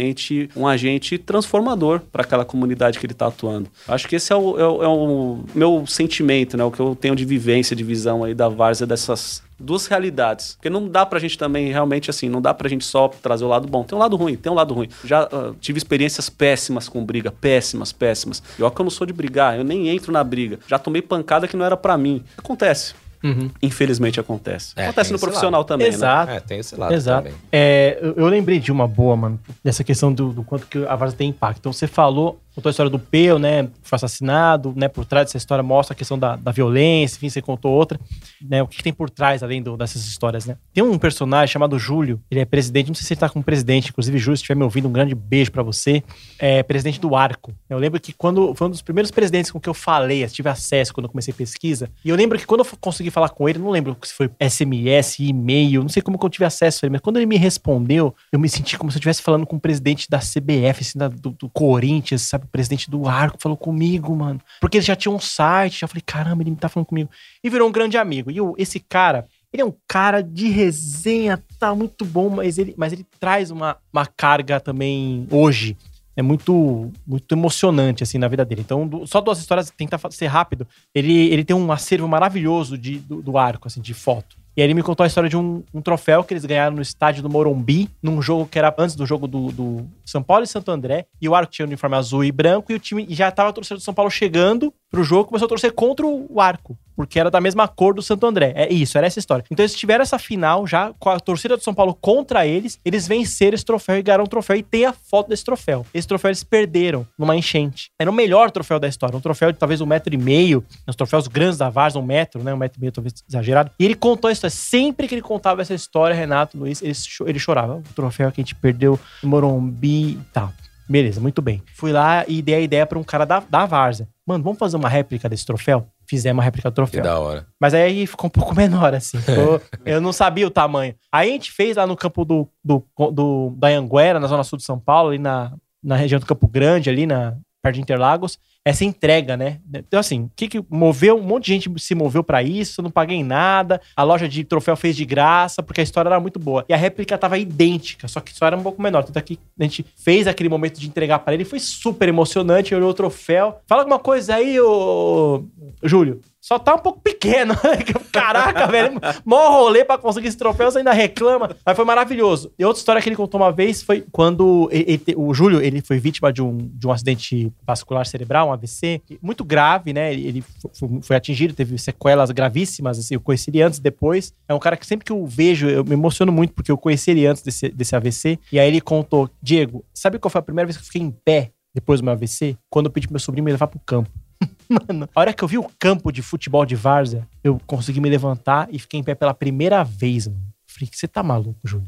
[0.57, 3.69] um agente transformador para aquela comunidade que ele está atuando.
[3.87, 6.65] Acho que esse é o, é, o, é o meu sentimento, né?
[6.65, 10.55] O que eu tenho de vivência, de visão aí da várzea dessas duas realidades.
[10.55, 13.49] Porque não dá pra gente também, realmente, assim, não dá pra gente só trazer o
[13.49, 13.83] lado bom.
[13.83, 14.89] Tem um lado ruim, tem um lado ruim.
[15.05, 18.43] Já uh, tive experiências péssimas com briga, péssimas, péssimas.
[18.59, 20.59] E que eu não sou de brigar, eu nem entro na briga.
[20.69, 22.23] Já tomei pancada que não era para mim.
[22.37, 22.95] Acontece.
[23.23, 23.51] Uhum.
[23.63, 24.73] Infelizmente acontece.
[24.77, 25.69] É, acontece no profissional lado.
[25.69, 25.95] também, né?
[25.95, 26.33] Exato.
[26.33, 27.25] É, tem esse lado Exato.
[27.25, 27.39] também.
[27.51, 30.95] É, eu, eu lembrei de uma boa, mano, dessa questão do, do quanto que a
[30.95, 31.59] Varsa tem impacto.
[31.59, 33.69] Então você falou, contou a história do Peu, né?
[33.83, 34.89] Foi assassinado, né?
[34.89, 37.99] Por trás dessa história mostra a questão da, da violência, enfim, você contou outra.
[38.43, 40.57] Né, o que, que tem por trás, além do- dessas histórias, né?
[40.73, 43.91] Tem um personagem chamado Júlio, ele é presidente, não sei se ele tá como presidente,
[43.91, 46.03] inclusive, Júlio, se estiver me ouvindo, um grande beijo pra você.
[46.39, 47.53] É presidente do Arco.
[47.69, 50.49] Eu lembro que quando foi um dos primeiros presidentes com que eu falei, eu tive
[50.49, 51.89] acesso quando eu comecei pesquisa.
[52.05, 55.21] E eu lembro que quando eu consegui falar com ele, não lembro se foi SMS,
[55.21, 58.15] e-mail, não sei como que eu tive acesso a ele, mas quando ele me respondeu,
[58.33, 61.09] eu me senti como se eu estivesse falando com o presidente da CBF, assim, da-
[61.09, 62.47] do, do Corinthians, sabe?
[62.49, 64.41] Presidente do Arco falou comigo, mano.
[64.61, 67.11] Porque ele já tinha um site, já falei, caramba, ele tá falando comigo.
[67.43, 68.31] E virou um grande amigo.
[68.31, 72.75] E o- esse cara, ele é um cara de resenha, tá muito bom, mas ele,
[72.77, 75.77] mas ele traz uma, uma carga também hoje.
[76.17, 78.63] É muito, muito emocionante, assim, na vida dele.
[78.63, 80.67] Então, du- só duas histórias, tentar ser rápido.
[80.95, 84.37] Ele, ele tem um acervo maravilhoso de, do, do arco, assim, de foto.
[84.59, 86.83] E aí ele me contou a história de um, um troféu que eles ganharam no
[86.83, 90.49] estádio do Morumbi, num jogo que era antes do jogo do, do São Paulo e
[90.49, 91.07] Santo André.
[91.21, 93.53] E o arco tinha o uniforme azul e branco, e o time já tava a
[93.53, 96.77] torcida do São Paulo chegando pro jogo, começou a torcer contra o arco.
[96.99, 98.53] Porque era da mesma cor do Santo André.
[98.57, 99.45] É isso, era essa história.
[99.53, 102.81] Então eles tiveram essa final já com a torcida do São Paulo contra eles.
[102.85, 104.57] Eles venceram esse troféu e ganharam o troféu.
[104.57, 105.87] E tem a foto desse troféu.
[105.95, 107.93] Esse troféu eles perderam numa enchente.
[108.01, 109.17] Era o melhor troféu da história.
[109.17, 110.65] Um troféu de talvez um metro e meio.
[110.89, 112.53] Os troféus grandes da Varsa, um metro, né?
[112.53, 113.71] Um metro e meio, talvez exagerado.
[113.79, 114.51] E ele contou a história.
[114.51, 116.95] Sempre que ele contava essa história, Renato Luiz, ele,
[117.27, 117.77] ele chorava.
[117.77, 120.53] O troféu que a gente perdeu no Morumbi e tal.
[120.89, 121.63] Beleza, muito bem.
[121.75, 124.09] Fui lá e dei a ideia pra um cara da, da Varsa.
[124.27, 125.87] Mano, vamos fazer uma réplica desse troféu?
[126.09, 127.03] Fizemos uma réplica do Que troféu.
[127.03, 127.47] da hora.
[127.61, 129.19] Mas aí ficou um pouco menor, assim.
[129.21, 130.95] Ficou- eu não sabia o tamanho.
[131.13, 132.83] Aí a gente fez lá no campo do, do,
[133.13, 135.53] do, da Anguera, na zona sul de São Paulo, ali na,
[135.83, 139.61] na região do Campo Grande, ali na perto de Interlagos, essa entrega, né?
[139.73, 141.17] Então, assim, o que, que moveu?
[141.17, 143.81] Um monte de gente se moveu pra isso, não paguei nada.
[143.97, 146.65] A loja de troféu fez de graça, porque a história era muito boa.
[146.69, 149.05] E a réplica tava idêntica, só que só era um pouco menor.
[149.05, 152.75] Tanto é que a gente fez aquele momento de entregar pra ele, foi super emocionante.
[152.75, 153.59] Olhou o troféu.
[153.67, 155.45] Fala alguma coisa aí, ô
[155.83, 156.21] Júlio.
[156.41, 157.53] Só tá um pouco pequeno.
[158.13, 158.99] Caraca, velho.
[159.25, 161.51] Mó rolê pra conseguir esse troféu, você ainda reclama.
[161.67, 162.53] Mas foi maravilhoso.
[162.59, 165.81] E outra história que ele contou uma vez foi quando ele- ele o Júlio ele
[165.83, 170.13] foi vítima de um, de um acidente vascular cerebral, um AVC, muito grave, né?
[170.13, 172.99] Ele, ele fo- fo- foi atingido, teve sequelas gravíssimas.
[172.99, 174.33] Assim, eu conheci ele antes depois.
[174.49, 177.11] É um cara que sempre que eu vejo, eu me emociono muito, porque eu conheci
[177.11, 178.39] ele antes desse, desse AVC.
[178.53, 181.11] E aí ele contou: Diego, sabe qual foi a primeira vez que eu fiquei em
[181.11, 182.57] pé depois do meu AVC?
[182.71, 184.11] Quando eu pedi pro meu sobrinho me levar pro campo.
[184.69, 188.09] Mano, a hora que eu vi o campo de futebol de Várzea, eu consegui me
[188.09, 190.41] levantar e fiquei em pé pela primeira vez, mano.
[190.67, 191.87] Falei, você tá maluco, Júlio?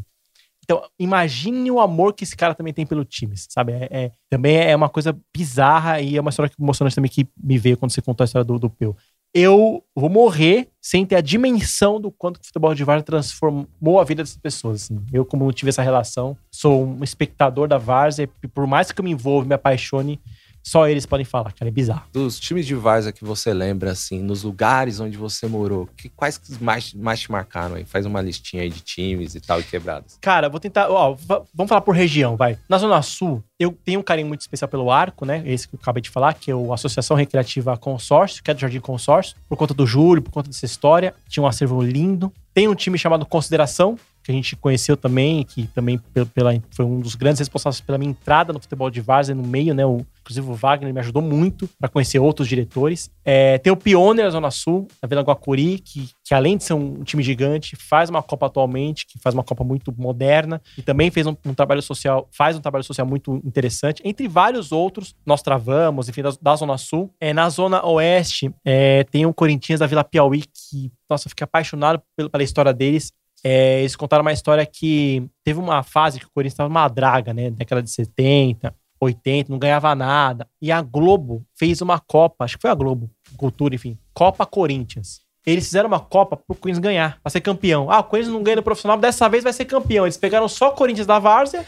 [0.70, 3.72] Então, imagine o amor que esse cara também tem pelo time, sabe?
[3.72, 7.58] É, é- também é uma coisa bizarra e é uma história emocionante também que me
[7.58, 8.94] veio quando você contou a história do, do Peu.
[9.34, 13.98] Eu vou morrer sem ter a dimensão do quanto que o futebol de Várzea transformou
[14.00, 14.84] a vida dessas pessoas.
[14.84, 15.00] assim.
[15.12, 19.00] Eu, como não tive essa relação, sou um espectador da Várzea e por mais que
[19.00, 20.20] eu me envolva, me apaixone,
[20.62, 22.02] só eles podem falar, cara, é bizarro.
[22.12, 26.36] Dos times de Várzea que você lembra, assim, nos lugares onde você morou, que, quais
[26.38, 27.84] que mais, mais te marcaram aí?
[27.84, 30.18] Faz uma listinha aí de times e tal, e quebradas.
[30.20, 30.88] Cara, vou tentar.
[30.90, 32.58] Ó, va- vamos falar por região, vai.
[32.68, 35.42] Na Zona Sul, eu tenho um carinho muito especial pelo Arco, né?
[35.46, 38.60] Esse que eu acabei de falar, que é o Associação Recreativa Consórcio, que é do
[38.60, 41.14] Jardim Consórcio, por conta do Júlio, por conta dessa história.
[41.28, 42.32] Tinha um acervo lindo.
[42.52, 46.84] Tem um time chamado Consideração, que a gente conheceu também, que também pe- pela, foi
[46.84, 49.84] um dos grandes responsáveis pela minha entrada no futebol de Várzea no meio, né?
[49.84, 53.10] O, inclusive o Wagner me ajudou muito para conhecer outros diretores.
[53.24, 56.74] É, tem o Pioneer na Zona Sul, na Vila Guacuri, que, que além de ser
[56.74, 61.10] um time gigante, faz uma Copa atualmente, que faz uma Copa muito moderna e também
[61.10, 64.02] fez um, um trabalho social, faz um trabalho social muito interessante.
[64.04, 67.10] Entre vários outros, nós travamos, enfim, da, da Zona Sul.
[67.20, 71.44] É, na Zona Oeste, é, tem o Corinthians da Vila Piauí, que, nossa, eu fiquei
[71.44, 72.00] apaixonado
[72.30, 73.12] pela história deles
[73.44, 77.32] é, eles contaram uma história que teve uma fase que o Corinthians estava numa draga,
[77.32, 77.50] né?
[77.50, 80.46] Década de 70, 80, não ganhava nada.
[80.60, 85.20] E a Globo fez uma Copa, acho que foi a Globo, Cultura, enfim, Copa Corinthians.
[85.46, 87.90] Eles fizeram uma Copa pro Corinthians ganhar, pra ser campeão.
[87.90, 90.04] Ah, o Corinthians não ganha no profissional, dessa vez vai ser campeão.
[90.04, 91.64] Eles pegaram só o Corinthians da Várzea.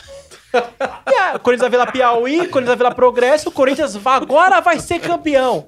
[1.10, 4.78] E a, Corinthians da Vila Piauí, Corinthians da Vila Progresso, o Corinthians vai- agora vai
[4.78, 5.64] ser campeão.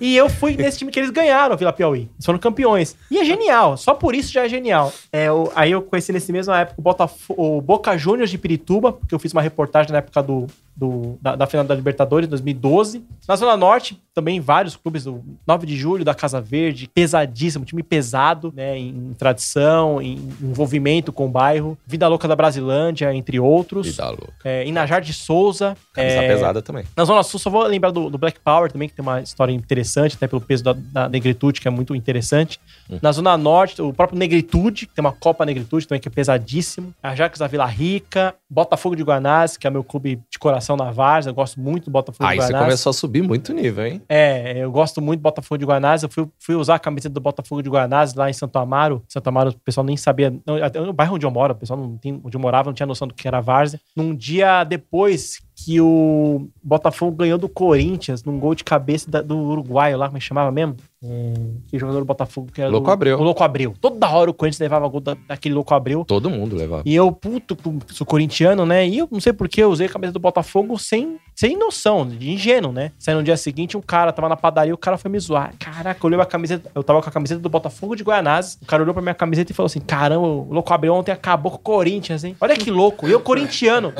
[0.00, 2.02] E eu fui nesse time que eles ganharam, Vila Piauí.
[2.14, 2.96] Eles foram campeões.
[3.10, 4.92] E é genial, só por isso já é genial.
[5.12, 8.92] É, o- aí eu conheci nesse mesmo época o, Botafo- o Boca Juniors de Pirituba,
[8.92, 10.46] porque eu fiz uma reportagem na época do,
[10.76, 13.04] do- da, da final da Libertadores, 2012.
[13.28, 17.82] Na Zona Norte, também vários clubes do 9 de julho, da Casa Verde, pesadíssimo, time
[17.82, 21.76] pesado, né, em tradição, em envolvimento com o bairro.
[21.86, 23.86] Vida Louca da Brasilândia, entre outros.
[23.86, 24.24] Vida louca.
[24.44, 25.76] É, Inajar de Souza.
[25.92, 26.84] Camisa é, pesada também.
[26.96, 29.52] na Zona Sul, só vou lembrar do, do Black Power também, que tem uma história
[29.52, 32.60] interessante, até pelo peso da, da negritude, que é muito interessante.
[33.02, 36.94] Na Zona Norte, o próprio Negritude, que tem uma Copa Negritude também, que é pesadíssimo.
[37.02, 41.30] Ajax da Vila Rica, Botafogo de Guanás, que é meu clube de coração na Várzea,
[41.30, 42.66] eu gosto muito do Botafogo Aí de você Guanás.
[42.66, 44.02] começou a subir muito nível, hein?
[44.08, 46.02] É, eu gosto muito do Botafogo de Guanás.
[46.02, 49.02] Eu fui, fui usar a camiseta do Botafogo de Guanás lá em Santo Amaro.
[49.08, 50.34] Santo Amaro, o pessoal nem sabia.
[50.46, 52.74] Não, até no bairro onde eu moro, o pessoal não tem, onde eu morava não
[52.74, 53.78] tinha noção do que era Várzea.
[53.94, 59.36] Num dia depois que o Botafogo ganhou do Corinthians, num gol de cabeça da- do
[59.38, 60.76] uruguaio lá, como é chamava mesmo?
[61.06, 63.18] Hum, que jogador do Botafogo que era Louco do, Abreu.
[63.18, 63.74] O Louco Abreu.
[63.78, 66.02] Toda hora o Corinthians levava gol da- daquele Louco Abreu.
[66.06, 66.82] Todo mundo levava.
[66.86, 68.88] E eu, puto, com- sou corintiano, né?
[68.88, 72.06] E eu não sei por que eu usei a camisa do Botafogo sem, sem noção,
[72.08, 72.90] de ingênuo, né?
[72.98, 75.52] Saindo no dia seguinte, um cara tava na padaria, o cara foi me zoar.
[75.58, 78.58] Caraca, olhou a camiseta, eu tava com a camiseta do Botafogo de Guianazes.
[78.62, 81.52] O cara olhou pra minha camiseta e falou assim: caramba, o louco abriu ontem acabou
[81.52, 82.34] com o Corinthians, hein?
[82.40, 83.92] Olha que louco, e eu corintiano.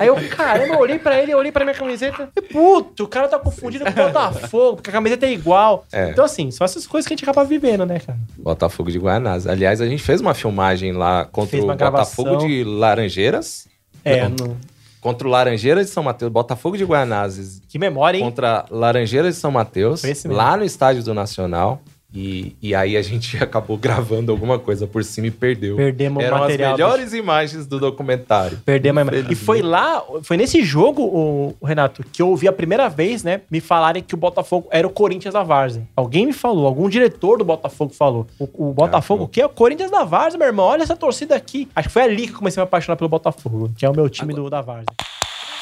[0.00, 2.28] Aí eu, caramba, eu olhei pra ele, eu olhei pra minha camiseta.
[2.36, 5.84] E puto, o cara tá confundido com o Botafogo, porque a camiseta é igual.
[5.92, 6.10] É.
[6.10, 8.18] Então, assim, são essas coisas que a gente acaba vivendo, né, cara?
[8.38, 9.46] Botafogo de Guanás.
[9.46, 12.48] Aliás, a gente fez uma filmagem lá contra o uma Botafogo gravação.
[12.48, 13.66] de Laranjeiras.
[14.04, 14.48] É, Não.
[14.48, 14.56] no-
[15.00, 16.30] Contra o Laranjeiras de São Mateus.
[16.30, 18.24] Botafogo de Guanás que memória, hein?
[18.24, 20.02] contra Laranjeiras de São Mateus.
[20.26, 21.80] Lá no estádio do Nacional.
[22.12, 25.76] E, e aí a gente acabou gravando alguma coisa por cima e perdeu.
[25.76, 28.58] Perdemos o Eram material as melhores imagens do documentário.
[28.64, 32.88] Perdemos a E foi lá, foi nesse jogo, o, Renato, que eu ouvi a primeira
[32.88, 35.86] vez, né, me falarem que o Botafogo era o Corinthians da Várzea.
[35.94, 38.26] Alguém me falou, algum diretor do Botafogo falou.
[38.38, 40.66] O, o Botafogo, Ah, o que é o Corinthians da Várzea, meu irmão?
[40.66, 41.68] Olha essa torcida aqui.
[41.74, 43.94] Acho que foi ali que eu comecei a me apaixonar pelo Botafogo, que é o
[43.94, 44.86] meu time do, da Várzea.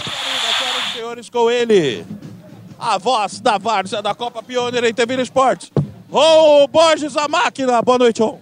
[0.03, 2.05] Senhoras e senhores, com ele,
[2.79, 5.71] a voz da Várzea da Copa Pioneer em TV Esportes.
[6.11, 7.83] Ô, Borges, a máquina.
[7.83, 8.39] Boa noite, Ô.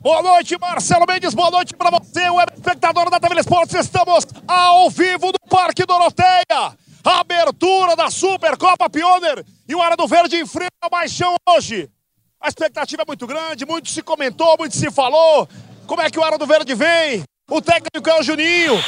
[0.00, 1.34] Boa noite, Marcelo Mendes.
[1.34, 3.74] Boa noite para você, web espectador da TV Esportes.
[3.74, 6.72] Estamos ao vivo no Parque Doroteia.
[7.04, 9.44] Abertura da Supercopa Pioneer.
[9.68, 11.90] E o Área do Verde enfrenta o Baixão hoje.
[12.40, 15.46] A expectativa é muito grande, muito se comentou, muito se falou.
[15.86, 17.22] Como é que o Área do Verde vem?
[17.50, 18.82] O técnico é o Juninho.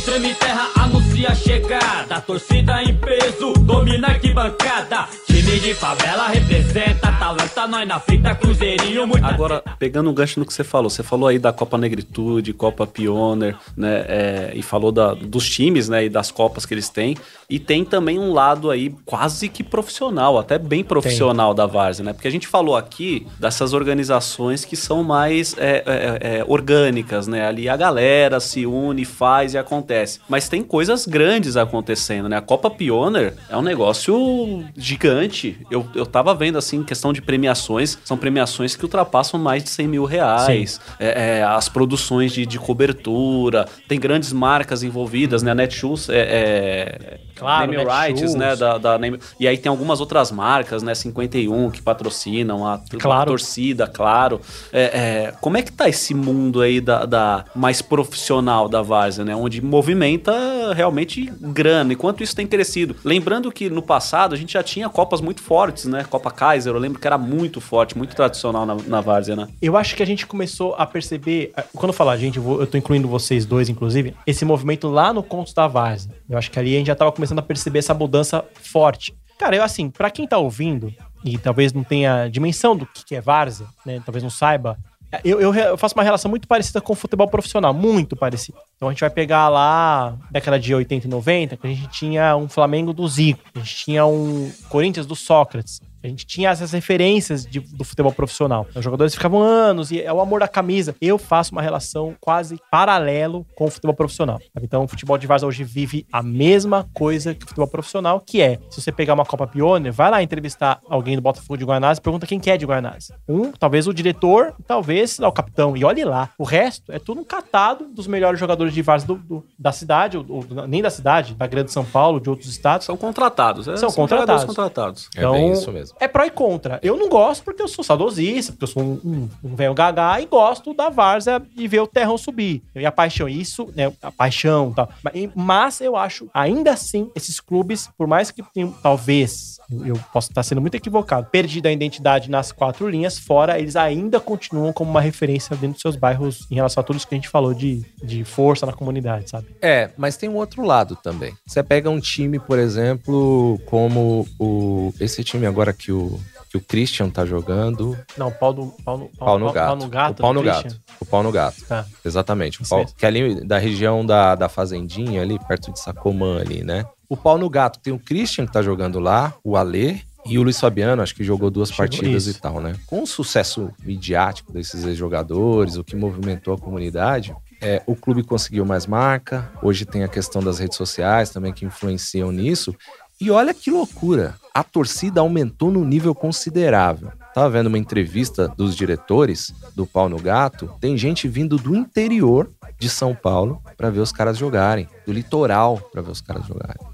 [0.00, 2.16] O som do Treme Terra anuncia a chegada.
[2.16, 5.08] A torcida em peso domina a arquibancada.
[5.26, 7.10] Time de favela representa.
[7.18, 11.02] Talanta nós na fita, cruzeirinho, muita Agora, pegando um gancho no que você falou, você
[11.02, 14.04] falou aí da Copa Negritude, Copa Pioneer, né?
[14.08, 16.04] é, e falou da- dos times, né?
[16.04, 17.16] E das Copas que eles têm.
[17.48, 22.12] E tem também um lado aí quase que profissional, até bem profissional da Várzea, né?
[22.12, 27.46] Porque a gente falou aqui dessas organizações que são mais é, é, é, orgânicas, né?
[27.46, 30.20] Ali a galera se une, faz e acontece.
[30.28, 32.36] Mas tem coisas grandes acontecendo, né?
[32.36, 35.58] A Copa Pioneer é um negócio gigante.
[35.70, 39.88] Eu, eu tava vendo, assim, questão de premiações, são premiações que ultrapassam mais de 100
[39.88, 40.80] mil reais.
[40.98, 45.50] É, é, as produções de, de cobertura, tem grandes marcas envolvidas, né?
[45.50, 47.90] A Netshoes é, é Claro, Name.
[47.90, 48.54] Rights, né?
[48.54, 50.94] Da, da Name- E aí tem algumas outras marcas, né?
[50.94, 53.22] 51 que patrocinam, a, Claro.
[53.22, 54.40] a torcida, claro.
[54.72, 59.24] É, é, como é que tá esse mundo aí da, da mais profissional da Várzea,
[59.24, 59.34] né?
[59.34, 60.32] Onde movimenta
[60.74, 60.99] realmente
[61.40, 62.96] grana, enquanto isso tem crescido.
[63.04, 66.04] Lembrando que no passado a gente já tinha copas muito fortes, né?
[66.04, 69.48] Copa Kaiser, eu lembro que era muito forte, muito tradicional na, na Várzea, né?
[69.60, 72.76] Eu acho que a gente começou a perceber, eh, quando eu falar, gente, eu, tô
[72.76, 76.12] incluindo vocês dois, inclusive, esse movimento lá no Contos da Várzea.
[76.28, 79.14] Eu acho que ali a gente já tava começando a perceber essa mudança forte.
[79.38, 80.92] Cara, eu assim, pra quem tá ouvindo
[81.24, 84.78] e talvez não tenha dimensão do que é Várzea, né, talvez não saiba,
[85.24, 88.58] eu, eu, eu faço uma relação muito parecida com o futebol profissional, muito parecida.
[88.76, 92.36] Então a gente vai pegar lá, década de 80 e 90, que a gente tinha
[92.36, 95.80] um Flamengo do Zico, a gente tinha um Corinthians do Sócrates.
[96.02, 98.66] A gente tinha essas referências de- do futebol profissional.
[98.74, 100.94] Os jogadores ficavam anos e é o amor da camisa.
[101.00, 104.38] Eu faço uma relação quase paralelo com o futebol profissional.
[104.54, 104.66] sabe?
[104.66, 108.40] Então, o futebol de Várzea hoje vive a mesma coisa que o futebol profissional, que
[108.40, 111.98] é, se você pegar uma Copa Pioneer, vai lá entrevistar alguém do Botafogo de Guanás
[111.98, 113.10] e pergunta quem que é de Guanás.
[113.28, 115.76] Um, talvez o diretor, talvez lá, o capitão.
[115.76, 116.30] E olhe lá.
[116.38, 120.16] O resto é tudo um catado dos melhores jogadores de Várzea do- do- da cidade,
[120.16, 122.86] ou, ou nem da cidade, da Grande São Paulo, de outros estados.
[122.86, 123.68] São contratados.
[123.68, 124.44] é, São jogadores contratados.
[124.46, 125.08] contratados.
[125.16, 125.89] É bem isso mesmo.
[125.98, 126.78] É pró e contra.
[126.82, 130.20] Eu não gosto porque eu sou saudosista, porque eu sou um, um, um velho gagá
[130.20, 132.62] e gosto da Várzea e ver o terrão subir.
[132.74, 133.92] E a paixão, isso, né?
[134.02, 134.88] A paixão tal.
[135.02, 140.30] Mas- eu acho, ainda assim, esses clubes, por mais que tenham, talvez, eu, eu posso
[140.30, 144.90] estar sendo muito equivocado, perdido a identidade nas quatro linhas, fora, eles ainda continuam como
[144.90, 147.54] uma referência dentro dos seus bairros em relação a tudo isso que a gente falou
[147.54, 149.48] de, de força na comunidade, sabe?
[149.60, 151.34] É, mas tem um outro lado também.
[151.46, 156.20] Você pega um time, por exemplo, como o esse time agora que o,
[156.50, 159.66] que o Christian tá jogando, Não, pau, do, pau, no, pau no gato.
[159.66, 160.18] Pau no gato.
[160.18, 160.62] o pau no Christian.
[160.62, 160.80] gato.
[161.00, 161.64] O pau no gato.
[161.66, 161.86] Tá.
[162.04, 162.62] Exatamente.
[162.62, 166.62] O pau, que é ali da região da, da Fazendinha, ali perto de Sacomã ali,
[166.62, 166.84] né?
[167.08, 170.42] O pau no gato tem o Christian que tá jogando lá, o Alê e o
[170.42, 172.38] Luiz Fabiano, acho que jogou duas Chegou partidas isso.
[172.38, 172.74] e tal, né?
[172.86, 178.64] Com o sucesso midiático desses ex-jogadores, o que movimentou a comunidade, é, o clube conseguiu
[178.64, 179.50] mais marca.
[179.62, 182.74] Hoje tem a questão das redes sociais também que influenciam nisso.
[183.20, 184.34] E olha que loucura!
[184.54, 187.12] A torcida aumentou num nível considerável.
[187.34, 190.74] Tava vendo uma entrevista dos diretores do Pau no Gato.
[190.80, 195.78] Tem gente vindo do interior de São Paulo para ver os caras jogarem, do litoral
[195.92, 196.89] para ver os caras jogarem.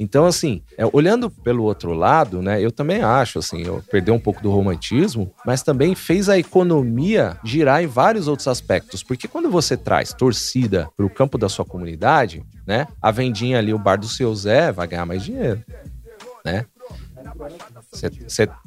[0.00, 4.18] Então, assim, é, olhando pelo outro lado, né, eu também acho, assim, eu perdeu um
[4.18, 9.02] pouco do romantismo, mas também fez a economia girar em vários outros aspectos.
[9.02, 13.74] Porque quando você traz torcida para o campo da sua comunidade, né, a vendinha ali,
[13.74, 15.62] o bar do seu Zé, vai ganhar mais dinheiro,
[16.42, 16.64] né?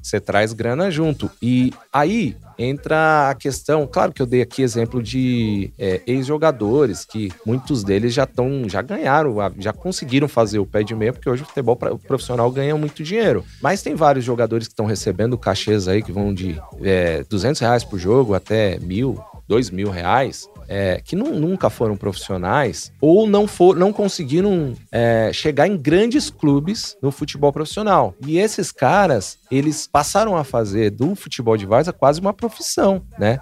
[0.02, 1.30] Você traz grana junto.
[1.42, 7.32] E aí entra a questão, claro que eu dei aqui exemplo de é, ex-jogadores, que
[7.46, 11.44] muitos deles já estão, já ganharam, já conseguiram fazer o pé de meia, porque hoje
[11.44, 13.44] o futebol profissional ganha muito dinheiro.
[13.62, 17.84] Mas tem vários jogadores que estão recebendo cachês aí que vão de é, 200 reais
[17.84, 20.48] por jogo até mil, dois mil reais.
[20.68, 26.30] É, que nu- nunca foram profissionais ou não, for, não conseguiram é, chegar em grandes
[26.30, 28.14] clubes no futebol profissional.
[28.26, 33.40] E esses caras, eles passaram a fazer do futebol de várzea quase uma profissão, né?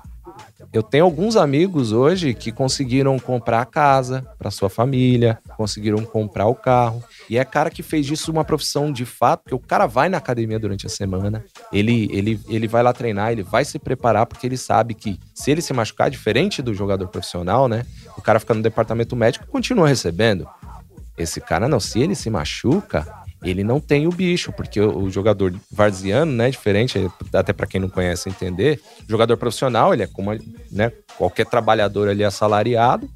[0.72, 6.48] Eu tenho alguns amigos hoje que conseguiram comprar a casa para sua família, conseguiram comprar
[6.48, 7.04] o carro.
[7.30, 10.18] E é cara que fez disso uma profissão de fato, porque o cara vai na
[10.18, 14.48] academia durante a semana, ele, ele, ele vai lá treinar, ele vai se preparar, porque
[14.48, 17.86] ele sabe que se ele se machucar, diferente do jogador profissional, né?
[18.18, 20.48] O cara fica no departamento médico e continua recebendo.
[21.18, 23.06] Esse cara não, se ele se machuca,
[23.44, 27.00] ele não tem o bicho, porque o, jogador varziano, né, diferente,
[27.34, 30.32] até para quem não conhece entender, jogador profissional, ele é como,
[30.72, 33.10] né, qualquer trabalhador ali assalariado,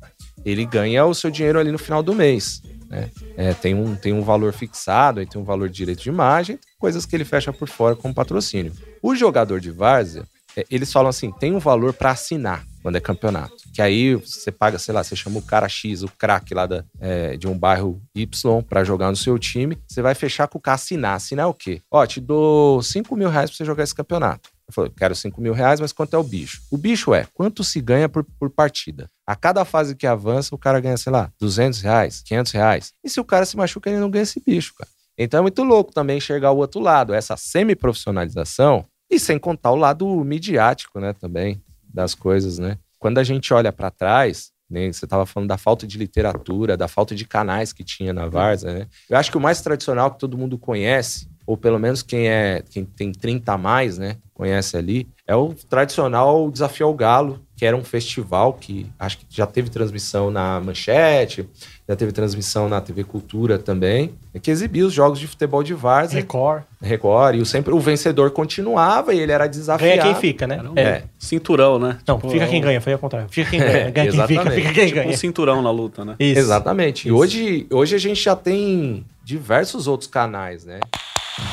[0.44, 3.10] ele ganha o seu dinheiro ali no final do mês, né?
[3.36, 6.60] É, tem, um, tem um valor fixado, aí tem um valor de direito de imagem,
[6.80, 8.72] coisas que ele fecha por fora como patrocínio.
[9.02, 10.26] O jogador de várzea, é,
[10.70, 13.56] eles falam assim, tem um valor para assinar quando é campeonato.
[13.74, 16.86] Que aí você paga, sei lá, você chama o cara X, o craque lá da,
[17.00, 19.78] é, de um bairro Y pra jogar no seu time.
[19.88, 21.16] Você vai fechar com o cara assinar.
[21.16, 21.82] Assinar o quê?
[21.90, 24.50] Ó, te dou 5 mil reais pra você jogar esse campeonato.
[24.68, 26.62] Eu falei, quero 5 mil reais, mas quanto é o bicho?
[26.72, 29.10] O bicho é quanto se ganha por, por partida.
[29.26, 32.94] A cada fase que avança, o cara ganha, sei lá, 200 reais, 500 reais.
[33.04, 34.90] E se o cara se machuca, ele não ganha esse bicho, cara.
[35.18, 39.76] Então é muito louco também enxergar o outro lado, essa semi-profissionalização e sem contar o
[39.76, 41.62] lado midiático, né, também,
[41.94, 42.78] das coisas, né?
[43.00, 46.88] Quando a gente olha para trás, né, você estava falando da falta de literatura, da
[46.88, 48.88] falta de canais que tinha na Varsa, né?
[49.10, 52.64] Eu acho que o mais tradicional que todo mundo conhece, ou pelo menos quem é
[52.70, 57.66] quem tem 30 a mais, né, conhece ali, é o tradicional Desafio ao Galo, que
[57.66, 61.48] era um festival que acho que já teve transmissão na Manchete,
[61.88, 65.74] já teve transmissão na TV Cultura também, é que exibia os jogos de futebol de
[65.76, 66.20] Várzea.
[66.20, 66.64] Record.
[66.82, 69.96] Record, e o, sempre, o vencedor continuava e ele era desafiado.
[70.02, 70.62] Ganha quem fica, né?
[70.64, 71.04] um É.
[71.20, 71.98] Cinturão, né?
[72.08, 73.28] Não, Tipo, fica é quem um- ganha, foi ao contrário.
[73.30, 73.72] Fica quem ganha.
[73.92, 74.56] Ganha quem fica, exatamente.
[74.62, 75.18] fica quem Tipo um ganha.
[75.18, 76.16] cinturão na luta, né?
[76.20, 76.40] Isso.
[76.40, 77.06] Exatamente.
[77.08, 77.18] E Isso.
[77.18, 80.80] hoje, hoje a gente já tem diversos outros canais, né?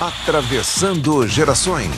[0.00, 1.90] Atravessando gerações.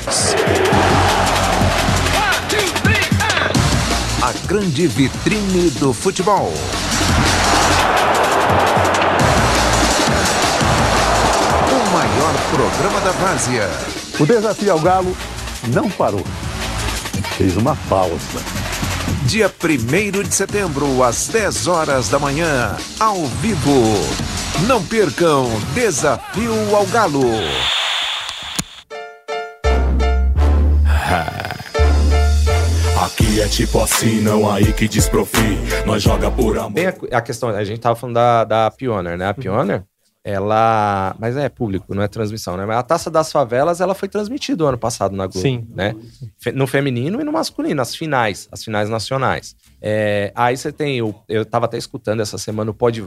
[4.22, 6.53] A grande vitrine do futebol.
[12.15, 13.69] O maior programa da Várzea.
[14.21, 15.17] O desafio ao Galo
[15.73, 16.23] não parou.
[17.37, 18.41] Fez uma pausa.
[19.27, 23.83] Dia 1 de setembro, às 10 horas da manhã, ao vivo.
[24.69, 27.25] Não percam Desafio ao Galo.
[33.05, 35.59] Aqui é tipo assim, não aí que desprofi.
[35.85, 36.75] Nós joga por amor.
[36.75, 39.29] Tem a, a questão, a gente tava falando da, da Pioneer, né?
[39.29, 39.85] A Pioneer,
[40.25, 41.14] ela.
[41.18, 42.64] Mas é público, não é transmissão, né?
[42.64, 45.41] Mas a taça das favelas, ela foi transmitida o ano passado na Globo.
[45.41, 45.68] Sim.
[45.75, 45.95] Né?
[46.55, 49.55] No feminino e no masculino, as finais, as finais nacionais.
[49.87, 53.05] É, aí você tem, o, eu tava até escutando essa semana o Pod um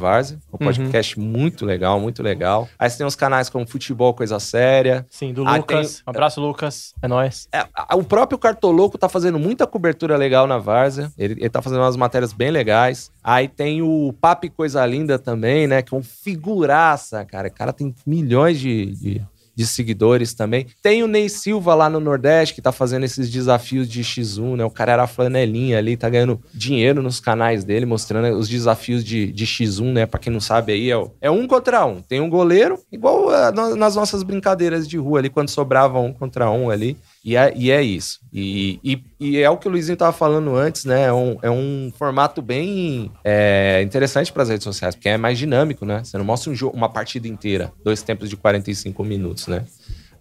[0.51, 0.57] Uhum.
[0.59, 2.69] podcast muito legal, muito legal.
[2.77, 5.03] Aí você tem os canais como Futebol Coisa Séria.
[5.09, 5.95] Sim, do Aí Lucas.
[5.95, 6.93] tem- Um abraço, Lucas.
[7.01, 7.47] É nóis.
[7.51, 7.65] é,
[7.95, 11.11] o próprio Cartoloco tá fazendo muita cobertura legal na Várzea.
[11.17, 13.09] Ele, ele tá fazendo umas matérias bem legais.
[13.23, 15.81] Aí tem o Papo Coisa Linda também, né?
[15.81, 17.47] Que é um figuraça, cara.
[17.47, 19.21] O cara tem milhões de, de,
[19.57, 20.67] de seguidores também.
[20.83, 24.63] Tem o Ney Silva lá no Nordeste, que tá fazendo esses desafios de X1, né?
[24.63, 29.31] O cara era flanelinha ali, tá ganhando dinheiro nos canais dele, mostrando os desafios de,
[29.31, 30.05] de X1, né?
[30.05, 32.01] Pra quem não sabe aí, é, é um contra um.
[32.03, 36.13] Tem um goleiro, igual ah, no- nas nossas brincadeiras de rua ali, quando sobrava um
[36.13, 36.95] contra um ali.
[37.27, 38.21] E é, e é isso.
[38.31, 41.07] E, e, e é o que o Luizinho tava falando antes, né?
[41.07, 45.37] É um, é um formato bem é, interessante para as redes sociais, porque é mais
[45.37, 46.05] dinâmico, né?
[46.05, 49.65] Você não mostra um jogo, uma partida inteira, dois tempos de 45 minutos, né?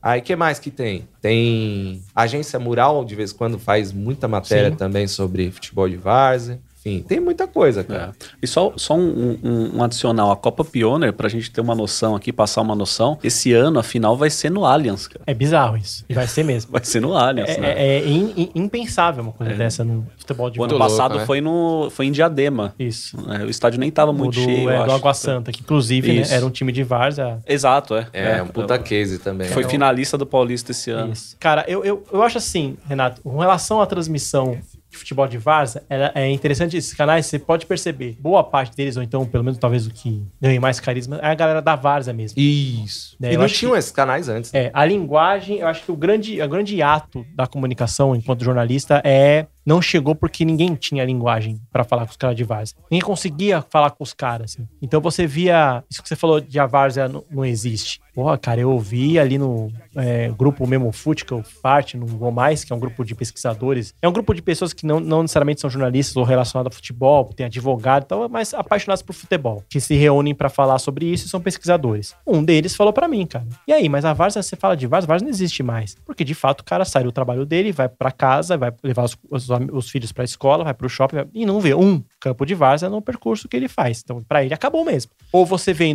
[0.02, 1.07] Aí, que mais que tem?
[1.20, 4.76] Tem Agência Mural, de vez em quando faz muita matéria Sim.
[4.76, 6.61] também sobre futebol de várzea.
[6.87, 8.12] Enfim, tem muita coisa, cara.
[8.20, 8.26] É.
[8.43, 12.14] E só, só um, um- um adicional, a Copa Pioneer, pra gente ter uma noção
[12.14, 15.22] aqui, passar uma noção, esse ano a final vai ser no Allianz, cara.
[15.26, 16.05] É bizarro isso.
[16.09, 16.70] E vai ser mesmo.
[16.76, 17.72] Vai ser no Allianz, É, né?
[17.72, 21.26] é- é in- in- impensável uma coisa dessa no futebol de O ano passado né?
[21.26, 22.74] foi, no, foi em Diadema.
[22.78, 23.16] Isso.
[23.30, 24.95] É, o estádio nem tava O muito do, cheio, é, eu do acho.
[24.97, 27.39] Água Santa, que inclusive né, era um time de várzea.
[27.47, 28.07] Exato, é.
[28.12, 29.49] É, um puta case também.
[29.49, 31.12] Foi É um- finalista do Paulista esse ano.
[31.12, 31.37] Isso.
[31.41, 34.59] Cara, eu, eu, eu acho assim, Renato, com relação à transmissão
[34.97, 38.97] de futebol de várzea, ela- é interessante esses canais, você pode perceber, boa parte deles,
[38.97, 42.12] ou então pelo menos talvez o que ganhe mais carisma, é a galera da várzea
[42.12, 42.40] mesmo.
[42.40, 43.16] Isso.
[43.20, 44.53] Né, e eu não tinham esses canais antes.
[44.55, 49.01] É, a linguagem, eu acho que o grande, o grande ato da comunicação enquanto jornalista
[49.05, 52.76] é não chegou porque ninguém tinha linguagem pra falar com os caras de várzea.
[52.88, 54.52] Ninguém conseguia falar com os caras.
[54.52, 54.68] assim.
[54.80, 55.82] Então você via.
[55.90, 58.00] Isso que você falou de a várzea não, não existe.
[58.16, 62.32] Porra, cara, eu ouvi ali no é, grupo Memo Fute, que eu parte, no Vou
[62.32, 63.92] Mais, que é um grupo de pesquisadores.
[64.00, 67.26] É um grupo de pessoas que não, não necessariamente são jornalistas ou relacionados a futebol,
[67.36, 71.26] tem advogado e tal, mas apaixonados por futebol, que se reúnem pra falar sobre isso
[71.26, 72.14] e são pesquisadores.
[72.26, 73.46] Um deles falou pra mim, cara.
[73.68, 75.94] E aí, mas a várzea, você fala de várzea, a várzea não existe mais.
[76.06, 79.14] Porque de fato o cara sai do trabalho dele, vai pra casa, vai levar os,
[79.30, 82.54] os, os filhos pra escola, vai pro shopping vai- e não vê um campo de
[82.54, 84.00] várzea no percurso que ele faz.
[84.04, 85.12] Então, pra ele acabou mesmo.
[85.32, 85.94] Ou você vê em